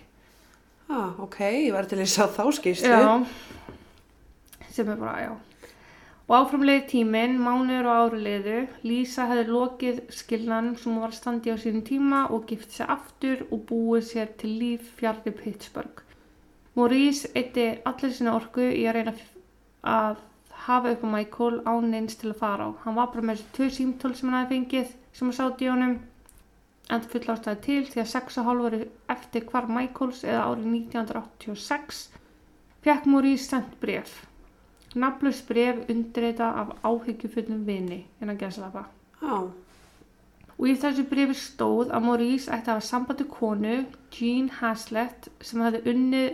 [0.90, 1.40] Ah, ok.
[1.66, 2.92] Ég var til að sjá þá skýrstu.
[2.94, 3.26] Já,
[4.70, 5.34] sem er bara, já.
[6.26, 11.54] Og áframlega tíminn, mánuður og ári liðu, Lísa hefði lokið skilnanum sem var að standi
[11.54, 16.02] á sínum tíma og gift sér aftur og búið sér til líf fjarrri Pittsburgh.
[16.76, 19.14] Maurice eitti allir sína orku í að reyna
[19.86, 20.18] að
[20.66, 22.70] hafa upp á Michael án eins til að fara á.
[22.84, 25.70] Hann var bara með þessu tvö símtól sem hann hefði fengið sem hann sátt í
[25.70, 25.96] honum
[26.94, 28.80] en full ástæði til því að 6,5 ári
[29.16, 32.02] eftir hvar Michaels eða árið 1986
[32.86, 34.26] fekk Maurice sendt bref.
[34.96, 38.86] Nafnlaus bref undirreita af áhyggjufullum vini innan gæslafa.
[39.22, 39.50] Já.
[40.56, 43.80] Og í þessu brefi stóð að Maurice ætti að hafa sambandi konu,
[44.14, 46.30] Jean Haslett, sem hefði unnið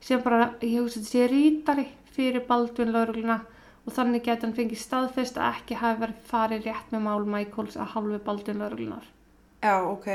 [0.00, 3.40] sem bara, ég hugsa þetta sé rítari fyrir Baldwin laurugluna
[3.84, 7.76] og þannig geti hann fengið staðfest að ekki hafi verið farið rétt með mál Michaels
[7.76, 9.04] að halvu Baldwin lauruglunar.
[9.62, 10.08] Já, ok.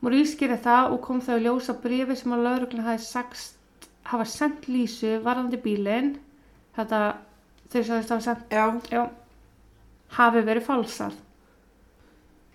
[0.00, 4.26] Maurice gerir það og kom þau að ljósa brefi sem að laurugluna hafi sagst hafa
[4.26, 6.14] sendt Lísu varðandi bílinn,
[6.76, 7.00] þetta
[7.72, 8.64] þau sagðist hafa sendt Já.
[8.92, 9.02] Já,
[10.16, 11.18] hafi verið falsað.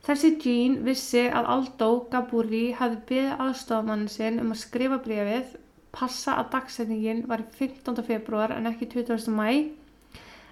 [0.05, 5.55] Þessi Jean vissi að Aldo Gaburi hafi beðið aðstofamannin sinn um að skrifa brefið,
[5.95, 8.03] passa að dagsetningin var í 15.
[8.05, 9.31] februar en ekki 20.
[9.33, 9.71] mæ,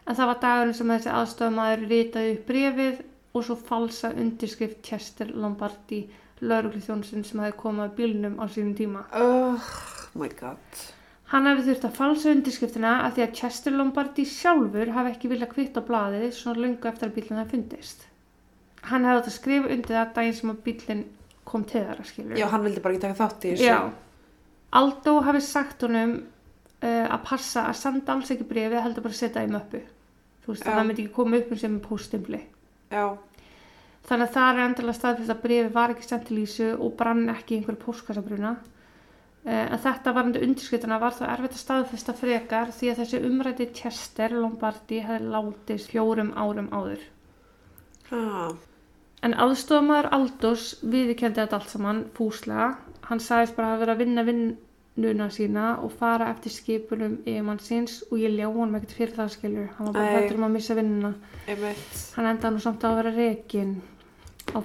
[0.08, 5.32] en það var dagurinn sem þessi aðstofamaður ritaði upp brefið og svo falsa undirskrift Chester
[5.34, 6.04] Lombardi,
[6.44, 9.06] lauruglu þjónsinn sem hafi komið að bílnum á sínum tíma.
[9.18, 9.72] Oh
[10.20, 10.84] my god.
[11.34, 15.54] Hann hefði þurft að falsa undirskriftina að því að Chester Lombardi sjálfur hafi ekki viljað
[15.56, 18.04] kvitt á blaðið svona lungu eftir að bílinn það fundist.
[18.92, 21.04] Hann hefði að skrifa undir það daginn sem að bílinn
[21.50, 22.38] kom til skilur.
[22.38, 23.66] Já, hann vildi bara ekki taka þátt í þessu.
[23.66, 23.80] Já.
[24.78, 29.22] Aldo hafi sagt honum uh, að passa að senda alls ekki brefið, heldur bara að
[29.24, 29.82] setja það í möppu.
[30.44, 30.70] Þú veist, Já.
[30.70, 32.42] að það myndi ekki koma upp um sem póstimbli.
[32.94, 33.06] Já.
[34.04, 37.30] Þannig að það er endilega staðfyrst að brefi var ekki sendt til Lísu og brann
[37.32, 38.52] ekki einhverju póskassabruna.
[39.54, 44.36] En þetta varandi undirskriftuna var þá erfitt að staðfesta frekar því að þessi umræti Chester
[44.38, 47.02] Lombardi hefði látist fjórum árum áður.
[48.12, 48.54] ah,
[49.24, 52.70] En aðstofamæður Aldós viðikendi þetta allt saman fúslega.
[53.08, 54.24] Hann sagðist bara að vera að vinna
[54.96, 59.32] vinnuna sína og fara eftir skipunum yfirmann síns og ég ljá honum ekkert fyrir það
[59.34, 59.72] skilur.
[59.78, 61.14] Hann var bara hættur um að missa vinnuna.
[62.18, 63.74] Hann endaði nú samt á að vera rekin
[64.54, 64.60] á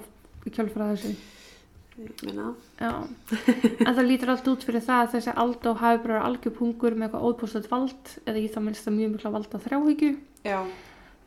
[0.44, 1.14] í kjölfara þessu.
[1.98, 2.52] ég minna.
[2.78, 2.92] Já,
[3.86, 7.08] en það lítur allt út fyrir það að þessi Aldó hafi bara algjör pungur með
[7.08, 9.58] eitthvað óbústöð vald eða í það minnst að mjög mikla valda.
[10.44, 10.60] Já,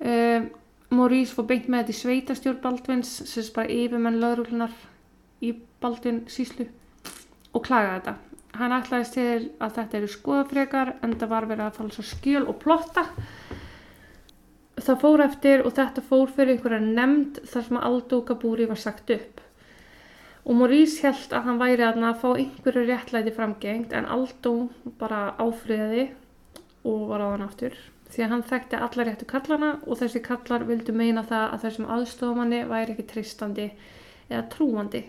[0.02, 0.48] Um,
[0.90, 4.74] Maurice fór beint með þetta í sveitastjórn Baldvins sem er bara yfirmenn lauruglunar
[5.46, 5.52] í
[5.84, 6.66] Baldvin síslu
[7.54, 8.16] og klagaði þetta.
[8.60, 12.58] Hann ætlaðist til að þetta eru skoðafrekar en það var verið að falsa skjöl og
[12.64, 13.06] plotta.
[14.82, 19.14] Það fór eftir og þetta fór fyrir einhverja nefnd þar sem Aldó Gabúri var sagt
[19.16, 19.40] upp.
[20.42, 24.56] Og Maurice held að hann væri að fá einhverju réttlæti framgengt en Aldó
[25.00, 26.10] bara áfriðaði
[26.84, 27.78] og var á hann aftur
[28.12, 31.90] því að hann þekkti alla réttu kallana og þessi kallar vildu meina það að þessum
[31.96, 33.68] aðstofamanni væri ekki tristandi
[34.28, 35.04] eða trúandi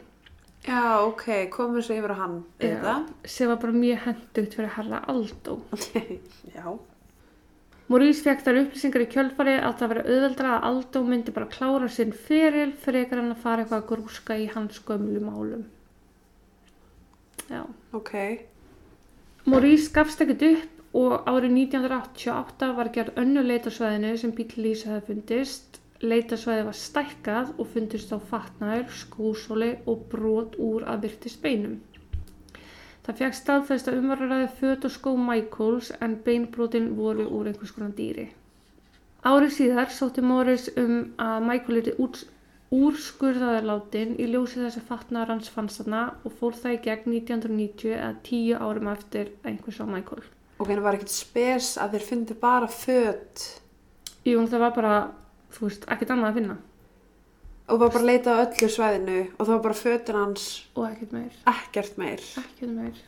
[0.66, 2.94] já, ok, komum svo yfir á hann, eða?
[3.24, 5.58] sem var bara mjög hendugt fyrir herra Aldó.
[6.56, 6.78] Já,
[7.90, 11.88] Maurice fekk þar upplýsingar í kjölfari að það veri auðveldra að Aldó myndi bara klára
[11.92, 15.66] sinn feril frekar en að fara eitthvað að grúska í hans gömlu málum.
[17.50, 17.66] Já.
[17.92, 18.14] ok,
[19.44, 25.06] Maurice gafst ekkert upp og árið 1988 var gerð önnu leitarsvæðinu sem bíl Lísa hefði
[25.08, 25.81] fundist.
[26.02, 31.78] Leitarsvæði var stækkað og fundist á fatnaður, skúsóli og brot úr að virtist beinum.
[33.06, 37.94] Það fekk staðfæst að umvarraði föt og skó Michaels en beinbrotin voru úr einhvers konar
[37.98, 38.28] dýri.
[39.22, 42.24] Árið síðar sótti Morris um að Michael yrði út-
[42.72, 47.16] úrskurðaður látin í ljósi þess að fatnaður hans fannst þarna og fór það í gegn
[47.18, 50.22] 1990 eða 10 árum eftir einhvers á Michael.
[50.58, 53.44] ok, það var ekkert spes að þeir fyndi bara föt
[54.24, 54.94] Jú, það var bara,
[55.52, 56.60] þú veist, ekkert annað að finna
[57.72, 60.84] og var bara að leita á öllu svæðinu og það var bara fötin hans og
[60.90, 62.24] ekkert meir, ekkert meir.
[62.42, 63.00] ekkert meir.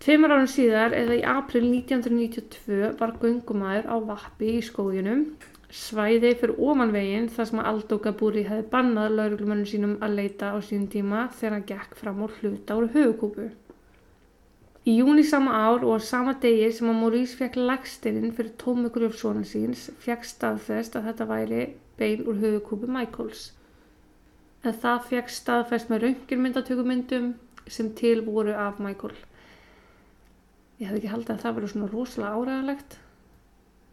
[0.00, 5.26] Tveimur árum síðar, eða í april 1992, var göngumæður á Vappi í skóginum,
[5.68, 10.88] svæði fyrir omanvegin þar sem Aldó Gabúri hefði bannað lauruglumönnum sínum að leita á sínum
[10.90, 13.50] tíma þegar hann gekk fram úr hluta úr höfukúpu.
[14.88, 19.18] Í júni sama ár og á sama degi sem að Maurice fekk lagstinin fyrir tómugröf
[19.20, 21.64] svona síns, fekk staðfest að þetta væri
[22.00, 23.50] bein úr höfukúpu Michaels.
[24.64, 27.34] En það fekk staðfest með röngirmyndatökumyndum
[27.68, 29.12] sem til voru af Michael.
[30.80, 32.98] Ég hefði ekki haldið að það verið svona rosalega áræðanlegt.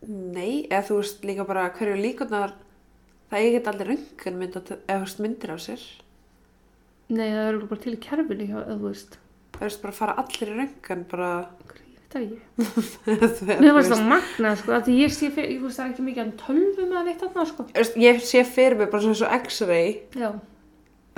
[0.07, 2.55] Nei, eða þú veist líka bara hverju líkunar
[3.27, 5.87] það eigi ekki allir röngun mynd eða þú veist myndir á sér.
[7.11, 9.17] Nei, það eru bara til í kerfinu hjá, eða þú veist.
[9.57, 11.29] Það veist bara fara allir í röngun bara
[12.17, 12.37] Ég veit það ekki.
[13.37, 13.91] þú Mér veist.
[13.91, 16.99] það magnað, sko, ég sé fyrir, ég veist það er ekki mikið en tölvu með
[17.01, 17.65] að veit þarna, sko.
[18.01, 20.29] Ég sé fyrir mig bara svona svo x-ray Já,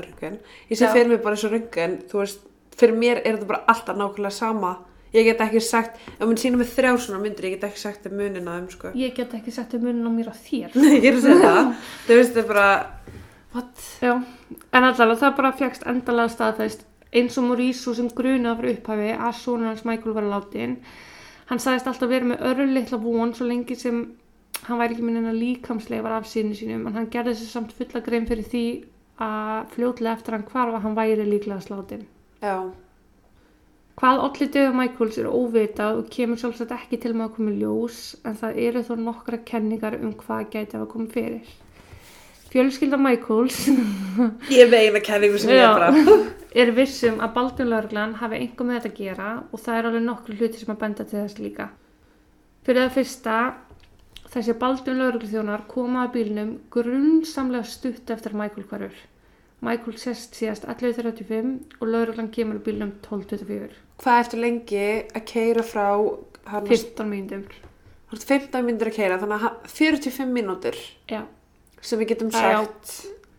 [0.01, 0.37] röngun.
[0.71, 0.91] Ég sé Já.
[0.95, 2.41] fyrir mig bara svo röngun, þú veist,
[2.79, 4.73] fyrir mér er þetta bara alltaf nákvæmlega sama.
[5.13, 8.03] Ég get ekki sagt, ef mun sína með þrjá svona myndir, ég get ekki sagt
[8.05, 8.91] um munina um sko.
[8.93, 10.75] ég get ekki sett um munin á mér á þér.
[10.99, 11.71] Ég er að segja það.
[12.05, 12.67] Þú veist, það er bara,
[13.55, 13.87] what?
[14.05, 14.11] Já,
[14.69, 19.37] en allavega það bara fjagst endalega staðfæst eins og Maurice sem grunað fyrir upphafi að
[19.41, 20.75] svona hans Michael var látin.
[21.49, 24.03] Hann sagðist alltaf verið með örru litla von svo lengi sem
[24.67, 28.27] hann væri ekki minna líkamsleifar af sínu sínum en hann gerði sér samt fulla grein
[28.29, 28.65] fyrir því
[29.23, 32.05] að fljótlega eftir hann hvarfa hann væri líklega slátin.
[32.43, 32.69] Já,
[33.99, 37.57] Hvað olli döðu Michaels er óvitað og kemur sjálfsagt ekki til með að koma í
[37.59, 37.97] ljós
[38.29, 41.49] en það eru þó nokkra kenningar um hvað gæti að koma fyrir.
[42.49, 43.57] Fjölskylda Michaels
[44.49, 46.15] ég er með eina kenningu sem ég er bara,
[46.63, 50.05] er vissum að Baldun Lörglan hafi einhver með þetta að gera og það er alveg
[50.07, 51.67] nokkru hluti sem að benda til þess líka.
[52.65, 53.35] Fyrir það fyrsta,
[54.33, 58.99] þessi Baldun Lörglþjónar koma að bílnum grunnsamlega stutt eftir að Michael hverfur.
[59.69, 63.73] Michael sest síðast 11.35 og Lörglan kemur á bílnum 12.24.
[63.99, 64.83] hvað ertu lengi
[65.13, 65.89] að keira frá,
[66.49, 67.43] hann 15 mínútum.
[68.09, 70.77] Þú ert 15 mínútur að keira, þannig að ha- 45 mínútur
[71.11, 71.25] Já,
[71.81, 72.93] sem við getum sagt.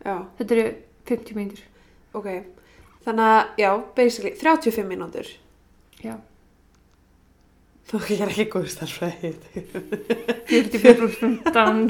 [0.05, 0.15] Já.
[0.39, 0.65] þetta eru
[1.11, 1.63] 50 mínútur.
[2.17, 2.27] ok.
[3.05, 5.25] Þannig að, já, basically, 35 mínútur.
[6.03, 6.15] Já,
[7.91, 9.31] ég er ekki góð starfræði.
[10.47, 11.81] 45% down.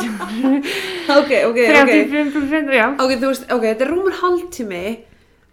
[1.20, 1.92] ok, ok, ok.
[1.92, 2.88] 35% já.
[3.04, 4.84] Ok, þú veist, ok, þetta er rúmur hálftími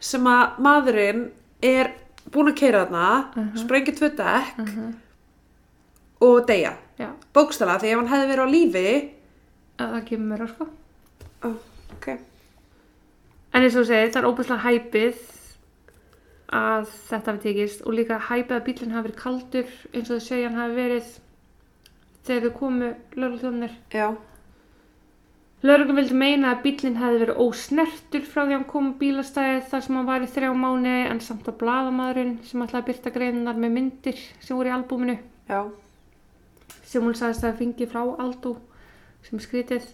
[0.01, 1.25] sem að maðurinn
[1.65, 1.91] er
[2.33, 3.53] búinn að keira þarna, Mhm.
[3.65, 4.89] sprengja tvö dekk Uh
[6.21, 6.73] og deyja.
[7.33, 9.11] Bókstala, því ef hann hefði verið á lífi,
[9.79, 10.65] að það kemur mér á sko.
[11.47, 12.09] Ok.
[13.55, 15.21] En eins og þú segir, það er óbúslega hæpið
[16.59, 20.27] að þetta hafi tekist og líka hæpið að bílinn hafi verið kaldur eins og þau
[20.29, 21.13] segja hann hafi verið
[22.29, 22.91] þegar þau komu.
[23.93, 24.09] Já.
[25.59, 29.65] Lögreglum vildi meina að bílinn hefði verið ósnertur frá því að hann kom á bílastæðið
[29.73, 33.13] þar sem hann var í þrjá mánu en samt á blaðamadurinn sem ætlaði að byrta
[33.17, 35.17] greinar með myndir sem voru í albúminu
[35.49, 35.61] Já.
[36.87, 38.55] sem hún sagðist að fengi frá Aldó
[39.27, 39.89] sem skrítið.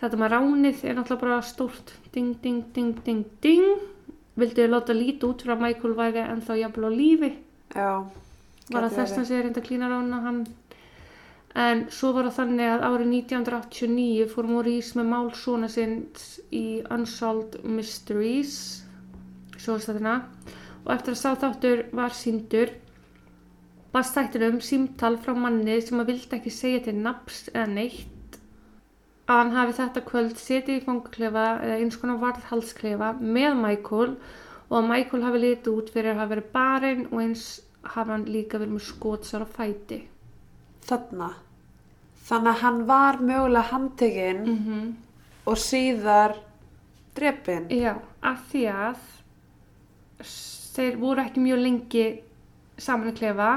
[0.00, 3.82] Þetta með ránið er náttúrulega bara stórt ding, ding, ding, ding, ding.
[4.40, 7.30] Vildu þau láta líti út að Michael væri ennþá jafnvel á lífi.
[7.76, 7.90] Já.
[8.70, 10.38] Var að þess að sé reynda klína rána hann.
[11.60, 16.80] En svo var það þannig að árið 1989 fór Maurice með mál svona sinns í
[16.94, 18.54] Unsolved Mysteries,
[19.58, 20.14] sjóðstættina.
[20.86, 22.72] Og eftir að sá þáttur var síndur,
[23.92, 28.16] barst þættinum símtal frá manni sem að vildi ekki segja til naps eða neitt
[29.30, 34.14] að hann hafi þetta kvöld setið í fangaklefa eða eins konar varðhalsklefa með Michael
[34.70, 37.44] og að Michael hafi litið út fyrir að hafa verið barinn og eins
[37.94, 40.00] hafi hann líka verið með skótsar á fæti.
[40.86, 41.30] Þarna.
[42.28, 44.92] Þannig að hann var mögulega handtekinn Mm -hmm.
[45.46, 46.36] og síðar
[47.14, 47.68] drepinn.
[47.70, 48.96] Já, af því að
[50.74, 52.22] þeir voru ekki mjög lengi
[52.78, 53.50] saman að klefa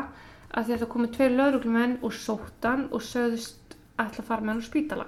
[0.53, 4.53] af því að það komu tveir lauruglumenn og sóttan og sögðust ætla að fara með
[4.53, 5.05] hann á spítala.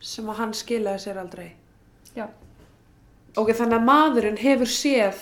[0.00, 1.48] Sem að hann skilaði sér aldrei.
[2.14, 2.26] Já.
[3.38, 5.20] Ok, þannig að maðurinn hefur séð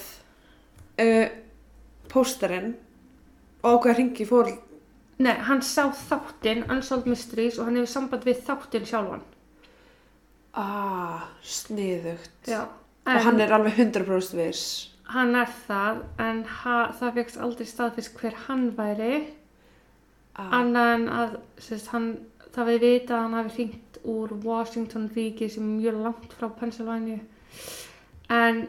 [1.03, 1.29] uh,
[2.13, 2.75] pósterinn
[3.63, 4.53] og ákveða hringi fór.
[5.23, 9.25] Nei, hann sá þáttinn Unsolved Mysteries og hann hefur samband við þáttinn sjálfan.
[10.57, 12.37] Ah, sniðugt.
[12.49, 12.67] Já.
[13.07, 14.67] Og hann er alveg 100% viss.
[15.13, 19.27] Hann er það, en ha, það vekst aldrei staðfist hver hann væri,
[20.37, 22.09] Ah, annað en að sérst, hann,
[22.53, 26.49] það við vita að hann hafi hringt úr Washington ríki sem er mjög langt frá
[26.61, 27.21] Pennsylvania.
[28.31, 28.67] En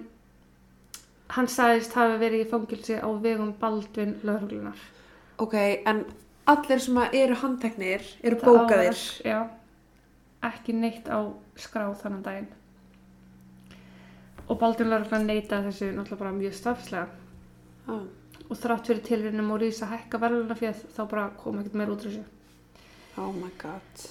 [1.35, 4.77] hann sagðist hafi verið í fangilsi á vegum Baldvin lauruglunar.
[5.37, 6.05] ok, en
[6.45, 9.01] allir sem eru handteknir eru bókaðir.
[9.25, 9.49] Já,
[10.43, 11.19] ekki neitt á
[11.55, 12.51] skrá þannig daginn.
[14.47, 17.07] Og Baldvin lauruglunar neitaði þessu náttúrulega bara mjög stafslega.
[17.87, 18.05] Ah,
[18.47, 22.05] og þrátt fyrir tilrænum og rísa hækka verðluna fyrir þá bara kom ekkert meir út
[22.05, 22.25] úr þessu.
[23.17, 24.07] oh my god.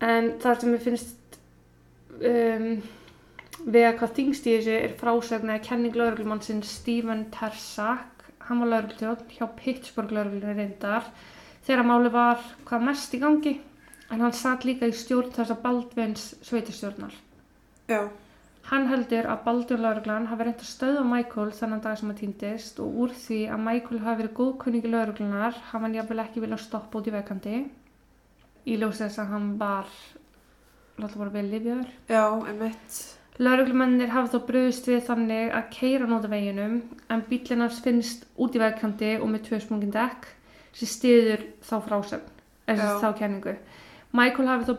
[0.00, 1.38] En það sem ég finnst
[2.20, 2.68] um,
[3.66, 8.72] við að hvað þingst í þessu er frásögn eða kenning lauruglumannsinn Stephen Tersak, hann var
[8.74, 11.10] lauruglutjótt hjá Pittsburgh lauruglunni reyndar
[11.66, 13.58] þegar máli var hvað mest í gangi.
[14.10, 17.12] En hann satt líka í stjórn þess að Baldvins sveitastjórnar.
[17.90, 18.08] Já,
[18.70, 22.76] Hann heldur að Baldur lauruglan hafi reynt að stöða Michael þennan dag sem að týndist
[22.82, 27.00] og úr því að Michael hafi verið góðkunningi lauruglunar hafa hann jafnvel ekki viljað stoppa
[27.00, 27.54] út í veikandi
[28.66, 29.88] í ljós þess að hann var
[31.00, 31.88] láta bara vel lifjaður.
[32.08, 33.00] já, emitt.
[33.40, 38.56] Lauruglumennir hafa þó bröðist við þannig að keira nóta veginum en bíllinn hans finnst út
[38.56, 40.28] í veikandi og með tvö smungin dekk
[40.76, 42.26] sem stiður þá frásögn,
[42.68, 43.54] eða þá kenningu.
[44.12, 44.74] Michael hafi þó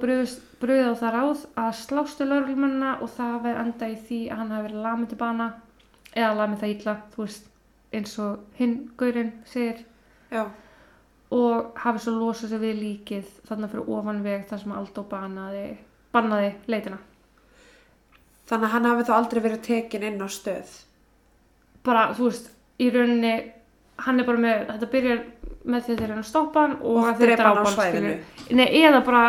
[0.62, 4.54] bröðið á það ráð að slástu lauruglumennina og það hafi enda í því að hann
[4.54, 5.48] hafi verið lamið til bana
[6.12, 7.46] eða lamið það illa, þú veist,
[7.96, 9.82] eins og hinn gaurinn segir
[10.32, 10.46] Já,
[11.32, 15.66] og hafi svo losað sig við líkið þarna fyrir ofan veg þar sem Aldó bannaði,
[16.14, 16.98] bannaði leitina.
[18.50, 20.72] þannig að hann hafi þá aldrei verið tekin inn á stöð.
[21.84, 23.36] bara, þú veist, í rauninni
[24.02, 25.22] hann er bara með, þetta byrjar
[25.72, 28.12] með því að eru að stoppa hann og, Og að þeir drepa hann á svæðinu.
[28.18, 28.58] skilur.
[28.58, 29.24] Nei, eða bara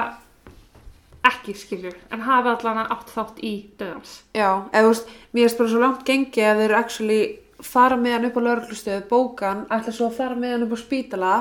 [1.29, 4.17] ekki, skilur, en hafi allan átt þátt í döðans.
[4.35, 7.21] Já, eða þú veist, mér er bara svo langt gengi að þeir eru actually
[7.63, 10.79] fara með hann upp á lauruglustöðu, bókan, ætla svo að fara með hann upp á
[10.83, 11.35] spítala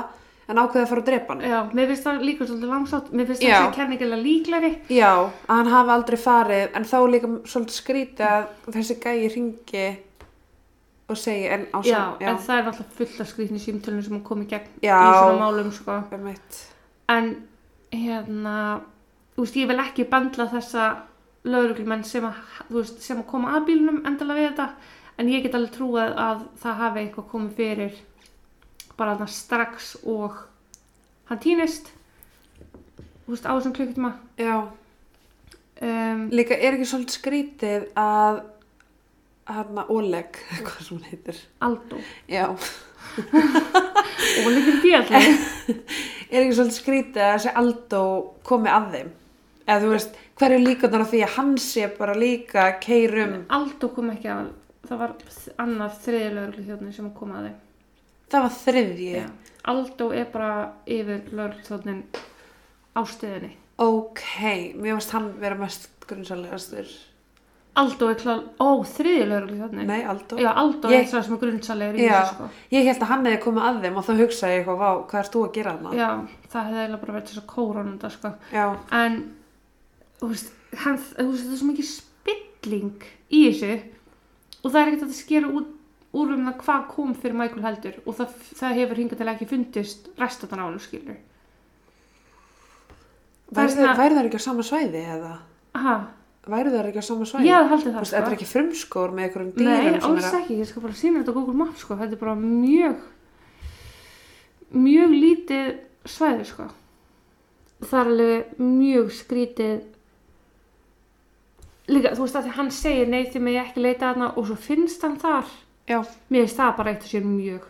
[0.48, 1.42] en ákveða að fara að drepa hann.
[1.46, 3.52] Já, mér finnst það líka svolítið langsátt, mér finnst Já.
[3.60, 4.72] þessi kenningilega líklegri.
[4.90, 5.12] Já,
[5.48, 9.86] að hann hafi aldrei farið en þá er líka svolítið skrítið að þessi gæi ringi
[11.12, 14.12] og segi en á Já, sam- en það er alltaf fullt af skrýtni símtölunum sem
[14.16, 14.96] hann kom í gegn Já.
[14.98, 15.98] í svona málum, sko.
[16.12, 16.60] Einmitt.
[17.08, 17.32] En,
[17.92, 18.80] hérna,
[19.36, 20.86] þú veist, ég vil ekki bandla þessa
[21.44, 22.34] lauruglumenn sem að,
[22.70, 24.68] veist, sem að koma að bílunum endilega við þetta,
[25.18, 27.92] en ég get alveg trúið að það hafi eitthvað komið fyrir
[28.98, 30.38] bara þarna strax og
[31.30, 31.90] hann týnist,
[33.24, 34.14] þú veist, á þessum klukkutíma.
[34.40, 34.56] Já,
[35.82, 38.36] Um, líka er ekki svolítið skrítið að
[39.50, 41.98] hann Oleg, hvað sem hann heitir Aldó.
[42.30, 42.44] Já,
[44.42, 45.22] Og líka délni.
[46.30, 48.04] er ekki svolítið skrítið að þessi Aldó
[48.46, 49.10] komi að þeim
[49.66, 54.14] eða þú veist, hverju líkunar á því að hann sé bara líka keirum Aldó kom
[54.14, 54.52] ekki að,
[54.86, 55.16] það var
[55.66, 57.58] annar þriði lauruglu þjóðni sem kom að þeim.
[58.32, 59.22] Það var þriðji.
[59.72, 60.52] Aldó er bara
[60.90, 62.02] yfir lauruglu
[62.92, 63.52] á stöðinni.
[63.82, 64.22] Ok,
[64.76, 66.90] mér varst hann vera mest grunnsálegastur.
[67.80, 69.86] Aldó er klár, ó, þriði lögreglu þannig.
[69.88, 70.36] Nei, Aldó.
[70.36, 72.48] Já, Aldó Ég- er það sem er grunnsalegur sko.
[72.70, 75.32] ég held að hann hefði komið að þeim og þá hugsaði ég eitthvað, hvað ert
[75.32, 75.94] þú að gera þarna?
[75.96, 76.10] Já,
[76.52, 78.34] það hefði eiginlega bara verið þess að kóranunda sko.
[78.52, 79.16] En, hann,
[80.20, 83.02] þú veist, það er svo mikið spilling
[83.32, 83.72] í þessu
[84.62, 85.72] og það er ekkert að það skera út
[86.12, 89.48] úr um það hvað kom fyrir Michael heldur og það, það hefur hingað til ekki
[89.48, 91.20] fundist restatan á hann, skilur.
[93.52, 95.32] Það væri það, það ekki á sama svæði eða?
[95.76, 95.96] Aha,
[96.42, 97.50] Væri það ekki á sama svæði?
[97.52, 100.38] hafði haldið Þú það, veist, þetta er ekki frumskór með einhverjum dýrum Nei, alls að...
[100.40, 103.04] ekki, ég skal bara sína þetta á Google Maps sko, þetta er bara mjög
[104.72, 105.68] mjög lítið
[106.08, 106.68] svæði sko.
[107.82, 109.80] Það er alveg mjög skrítið.
[111.92, 114.56] Líka, þú veist að því hann segir nei því mig ekki leita þarna og svo
[114.58, 115.50] finnst hann þar
[115.88, 115.98] Já,
[116.30, 117.62] mér finnst það bara eitt og sér mjög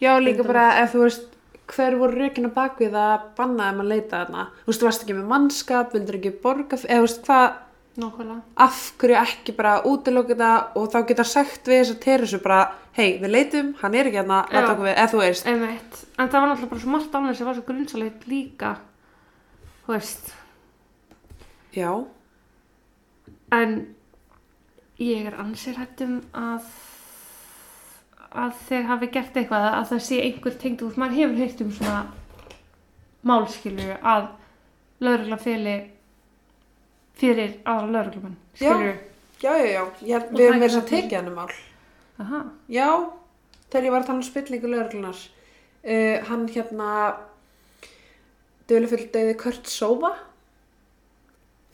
[0.00, 0.46] já líka Undarlegt.
[0.46, 1.24] bara ef þú veist,
[1.68, 4.44] hver voru rökina bakvið að banna þeim að leita þarna?
[4.64, 7.48] Þú veist, þú varst ekki með mannskap, vildur ekki borga, eða þú veist, hvað,
[7.98, 12.38] nákvæmlega af hverju ekki bara útiloka það og þá geta sagt við þess að Teresu
[12.44, 12.60] bara,
[12.94, 14.54] hei, við leitum, hann er ekki hérna, Já.
[14.54, 15.46] láta okkur við, eða þú veist.
[15.50, 15.98] Einmitt.
[16.18, 18.76] en það var náttúrulega bara svo margt annað sem var svo grunnsalegt líka
[19.86, 20.34] þú veist
[21.74, 21.90] Já,
[23.52, 23.74] En
[25.00, 26.64] ég er ansið hættum að
[28.32, 31.70] að þeir hafi gert eitthvað að það sé einhver tengd út, maður hefur heyrt um
[31.72, 32.00] svona
[33.28, 34.28] málskilu að
[35.04, 35.76] lögregla feli
[37.18, 38.98] fyrir aðra lögreglumann skilur
[39.42, 41.56] já, já, já, Og við erum það að tekið hann um mál.
[42.18, 42.86] Aha, Já,
[43.70, 45.20] þegar ég var að tala um spillingu lögreglunar,
[45.86, 46.88] uh, hann hérna,
[48.68, 50.10] dölufull döði Kurt Sova,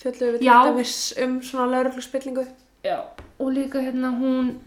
[0.03, 0.59] fjöldum við Já.
[0.69, 2.47] dæmis um svona lögreglu spillingu.
[2.85, 3.01] já.
[3.39, 4.61] Og líka hérna hún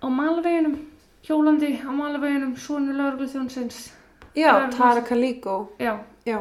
[0.00, 0.76] á malveginum
[1.26, 3.80] hjólandi á malveginum svona lögreglu þjónsins
[4.34, 6.38] Já, Lögreglu- Tara Kaliko, já, já.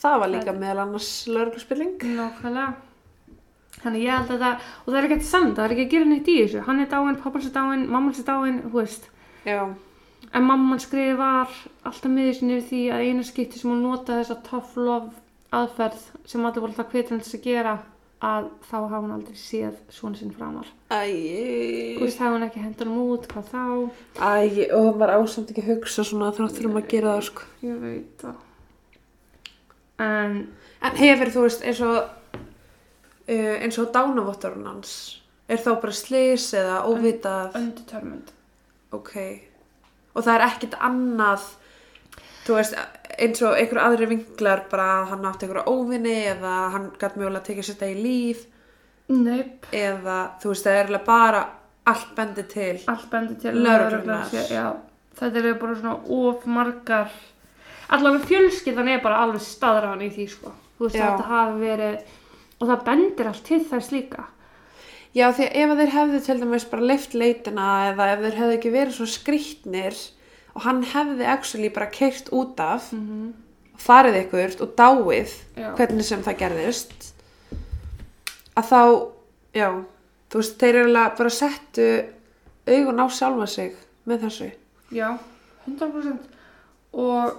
[0.00, 1.94] Það var líka meðal annars lögreglu spilling.
[2.00, 2.74] Nákvæmlega.
[3.80, 6.04] Þannig ég held að það, og það er ekkert samt, það er ekki að gera
[6.10, 6.62] neitt í þessu.
[6.66, 9.08] Hann er dáinn, pappans er dáinn, mammans er dáinn, þú veist.
[9.46, 9.62] Já,
[10.36, 11.48] En mamman skriði var
[11.88, 15.10] alltaf miður sinni yfir því að eina skipti sem hún notaði þessa tough love
[15.50, 17.72] aðferð sem allir voru alltaf hvetjandi þess að gera
[18.20, 20.68] að þá hafa hún aldrei séð svona sinn framar.
[20.90, 23.64] Þú æ, veist, hafa hún ekki hendur hann út, hvað þá?
[24.20, 27.48] æ, og maður ásamt ekki að hugsa svona þrátt fyrir að gera það, sko.
[27.64, 28.46] Ég veit það.
[30.00, 30.36] En,
[30.80, 34.92] En hefur þú veist eins og uh, eins og dánavottarun hans
[35.50, 38.30] er þá bara slís eða óvitað undetermined.
[38.96, 39.12] ok
[40.14, 41.44] og það er ekkit annað
[42.46, 42.78] þú veist
[43.20, 47.42] eins og einhver aðri vinklar bara að hann átti einhverja óvinni eða hann gætt mögulega
[47.42, 48.46] að tekja sér þetta í líf.
[49.10, 51.42] Neip, eða þú veist það er bara
[51.90, 53.54] allt bendi til allt bendir til
[54.54, 54.66] Já,
[55.18, 57.14] þetta eru bara svona of margar
[57.90, 60.52] allavega fjölskyldan er bara alveg staðræðan í því sko.
[60.78, 62.14] Þú veist þetta hafi verið
[62.60, 64.28] og það bendir allt til þess líka.
[65.16, 68.56] já því að ef þeir hefðu til dæmis bara leift leitina eða ef þeir hefðu
[68.58, 69.96] ekki verið svo skrýtnir
[70.54, 73.32] og hann hefði actually bara keirt út af Mm -hmm.
[73.78, 75.74] farið ykkur og dáið Já.
[75.76, 77.12] hvernig sem það gerðist
[78.56, 78.80] að þá
[79.54, 79.68] já,
[80.30, 82.04] þú veist, þeir eru bara settu
[82.66, 83.72] augun á sjálfa sig
[84.06, 84.50] með þessu
[84.92, 85.18] Já,
[85.68, 86.18] 100%
[86.92, 87.32] og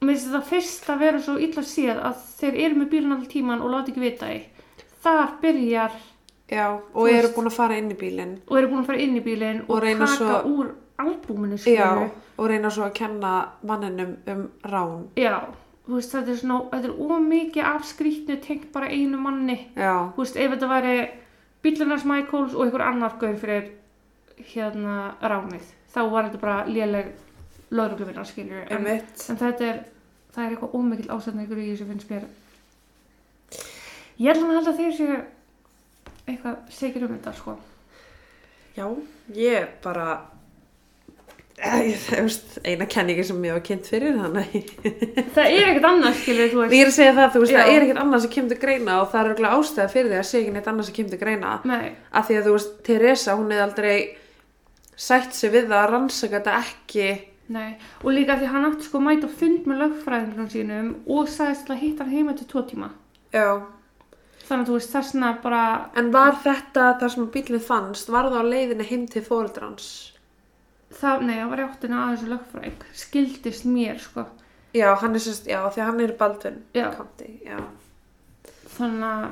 [0.00, 3.26] mér finnst þetta fyrst að vera svo illa séð að þeir eru með bílun all
[3.26, 4.40] tíman og láti ekki vita því.
[5.02, 5.90] Þar byrjar
[6.50, 9.16] já, og eru búin að fara inn í bílinn og eru búin að fara inn
[9.16, 12.10] í bílinn og, Og reyna taka svo- úr albúminu já, skilur.
[12.38, 13.32] og reyna svo að kenna
[13.62, 15.40] manninum um rán Já,
[15.86, 19.58] þú veist, þetta er svona, þetta er ómikið af skrýtnu tengt bara einu manni.
[19.76, 20.96] já, Þú veist, ef þetta væri
[21.62, 23.70] bílunars Michaels og einhver annar gaur fyrir
[24.54, 27.12] hérna ránið, þá var þetta bara léleg
[27.70, 28.66] lögregluvinna, skiljur.
[28.70, 29.78] En, en þetta er,
[30.34, 32.26] það er eitthvað ómikill ástæðningur í þessu finnst mér.
[34.18, 35.16] Ég ætla að halda að þeir séu
[36.26, 37.56] eitthvað segir um þetta, sko.
[38.76, 38.86] já,
[39.34, 45.70] ég bara Eh, ég, þú veist, eina kenningi sem ég var kynnt fyrir Það er
[45.70, 48.34] ekkert annað, skiljur, þú ég er að segja það, veist, það er ekkert annað sem
[48.34, 50.96] kemur greina og það er örugglega ástæða fyrir því að segja ekki neitt annað sem
[50.98, 53.96] kemur greina Nei, af því að þú veist, Teresa, hún hefði aldrei
[55.06, 57.08] sætt sig við það að rannsaka þetta ekki
[57.56, 61.68] Nei, og líka því hann átti sko mæta á fund með lögfræðingunum sínum og sagðist
[61.68, 62.88] til að hitta hann heima til tvo tíma.
[63.30, 63.62] Já.
[64.48, 65.62] Þannig að þú veist þessna bara,
[65.94, 70.15] En var þetta þar sem bílinn fannst, var það á leiðinni heim til fóreldrans?
[70.92, 74.26] Það, nei, það var í áttina að þessu lögfræðing, skildist mér sko.
[74.76, 76.90] Já, hann er sérst, já, því að hann er í Baldvin Já.
[76.96, 77.58] County, já.
[78.76, 79.26] Þannig að,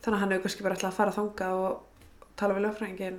[0.00, 2.06] Þannig að hann hefur kannski bara ætlað að fara þangað og
[2.40, 3.18] tala við lögfræðingin.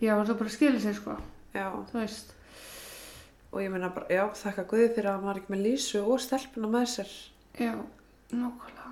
[0.00, 1.16] já, það bara skilur sig sko,
[1.54, 1.66] Já.
[1.92, 2.30] þú veist.
[3.52, 6.20] og ég meina bara, já, þakka Guði fyrir að hann var ekki með Lísu og
[6.20, 7.12] stelpuna með sér
[7.60, 7.74] Já,
[8.32, 8.88] nákvæmlega.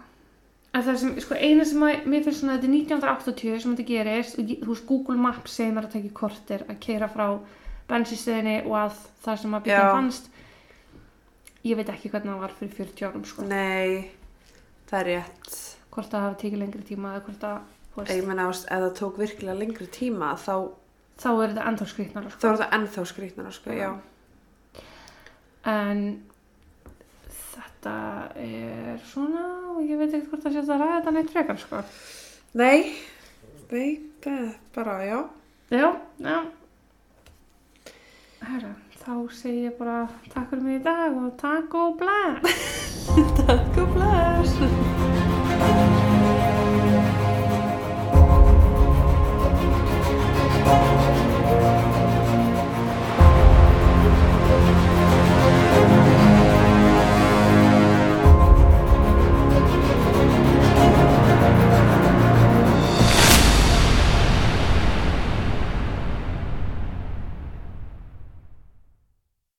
[0.75, 3.89] En það sem, sko, eina sem að, mér finnst svona, þetta er 1980 sem þetta
[3.89, 7.27] gerist, og ég- þú veist, Google Maps segir mér að tekja kortir að keira frá
[7.91, 9.81] bensinstöðinni og að það sem að Já.
[9.93, 10.29] fannst.
[11.63, 13.45] Ég veit ekki hvernig það var fyrir 40 árum, sko.
[13.47, 14.11] Nei,
[14.91, 15.61] það er rétt
[15.93, 17.57] Hvort það hafi tekið lengri tíma eða hvort það,
[17.93, 20.55] þú Ég veist, meina, ef það tók virkilega lengri tíma þá,
[21.21, 22.49] þá er þetta ennþá skrýtnar, þá sko.
[22.49, 23.91] er það ennþá skrýtnara, sko, já.
[25.73, 26.01] En
[27.53, 27.95] þetta
[28.47, 31.83] er svona, og ég veit ekkert hvort það sé að ræða þetta neitt frekar, sko.
[32.63, 32.79] Nei,
[33.71, 33.87] nei,
[34.75, 35.21] bara, já.
[35.73, 35.87] Já,
[36.25, 36.39] já.
[38.43, 38.73] Herra,
[39.05, 40.01] þá segi ég bara
[40.33, 42.83] takk fyrir mig í dag og takk og bless.
[43.47, 44.92] Takk og bless.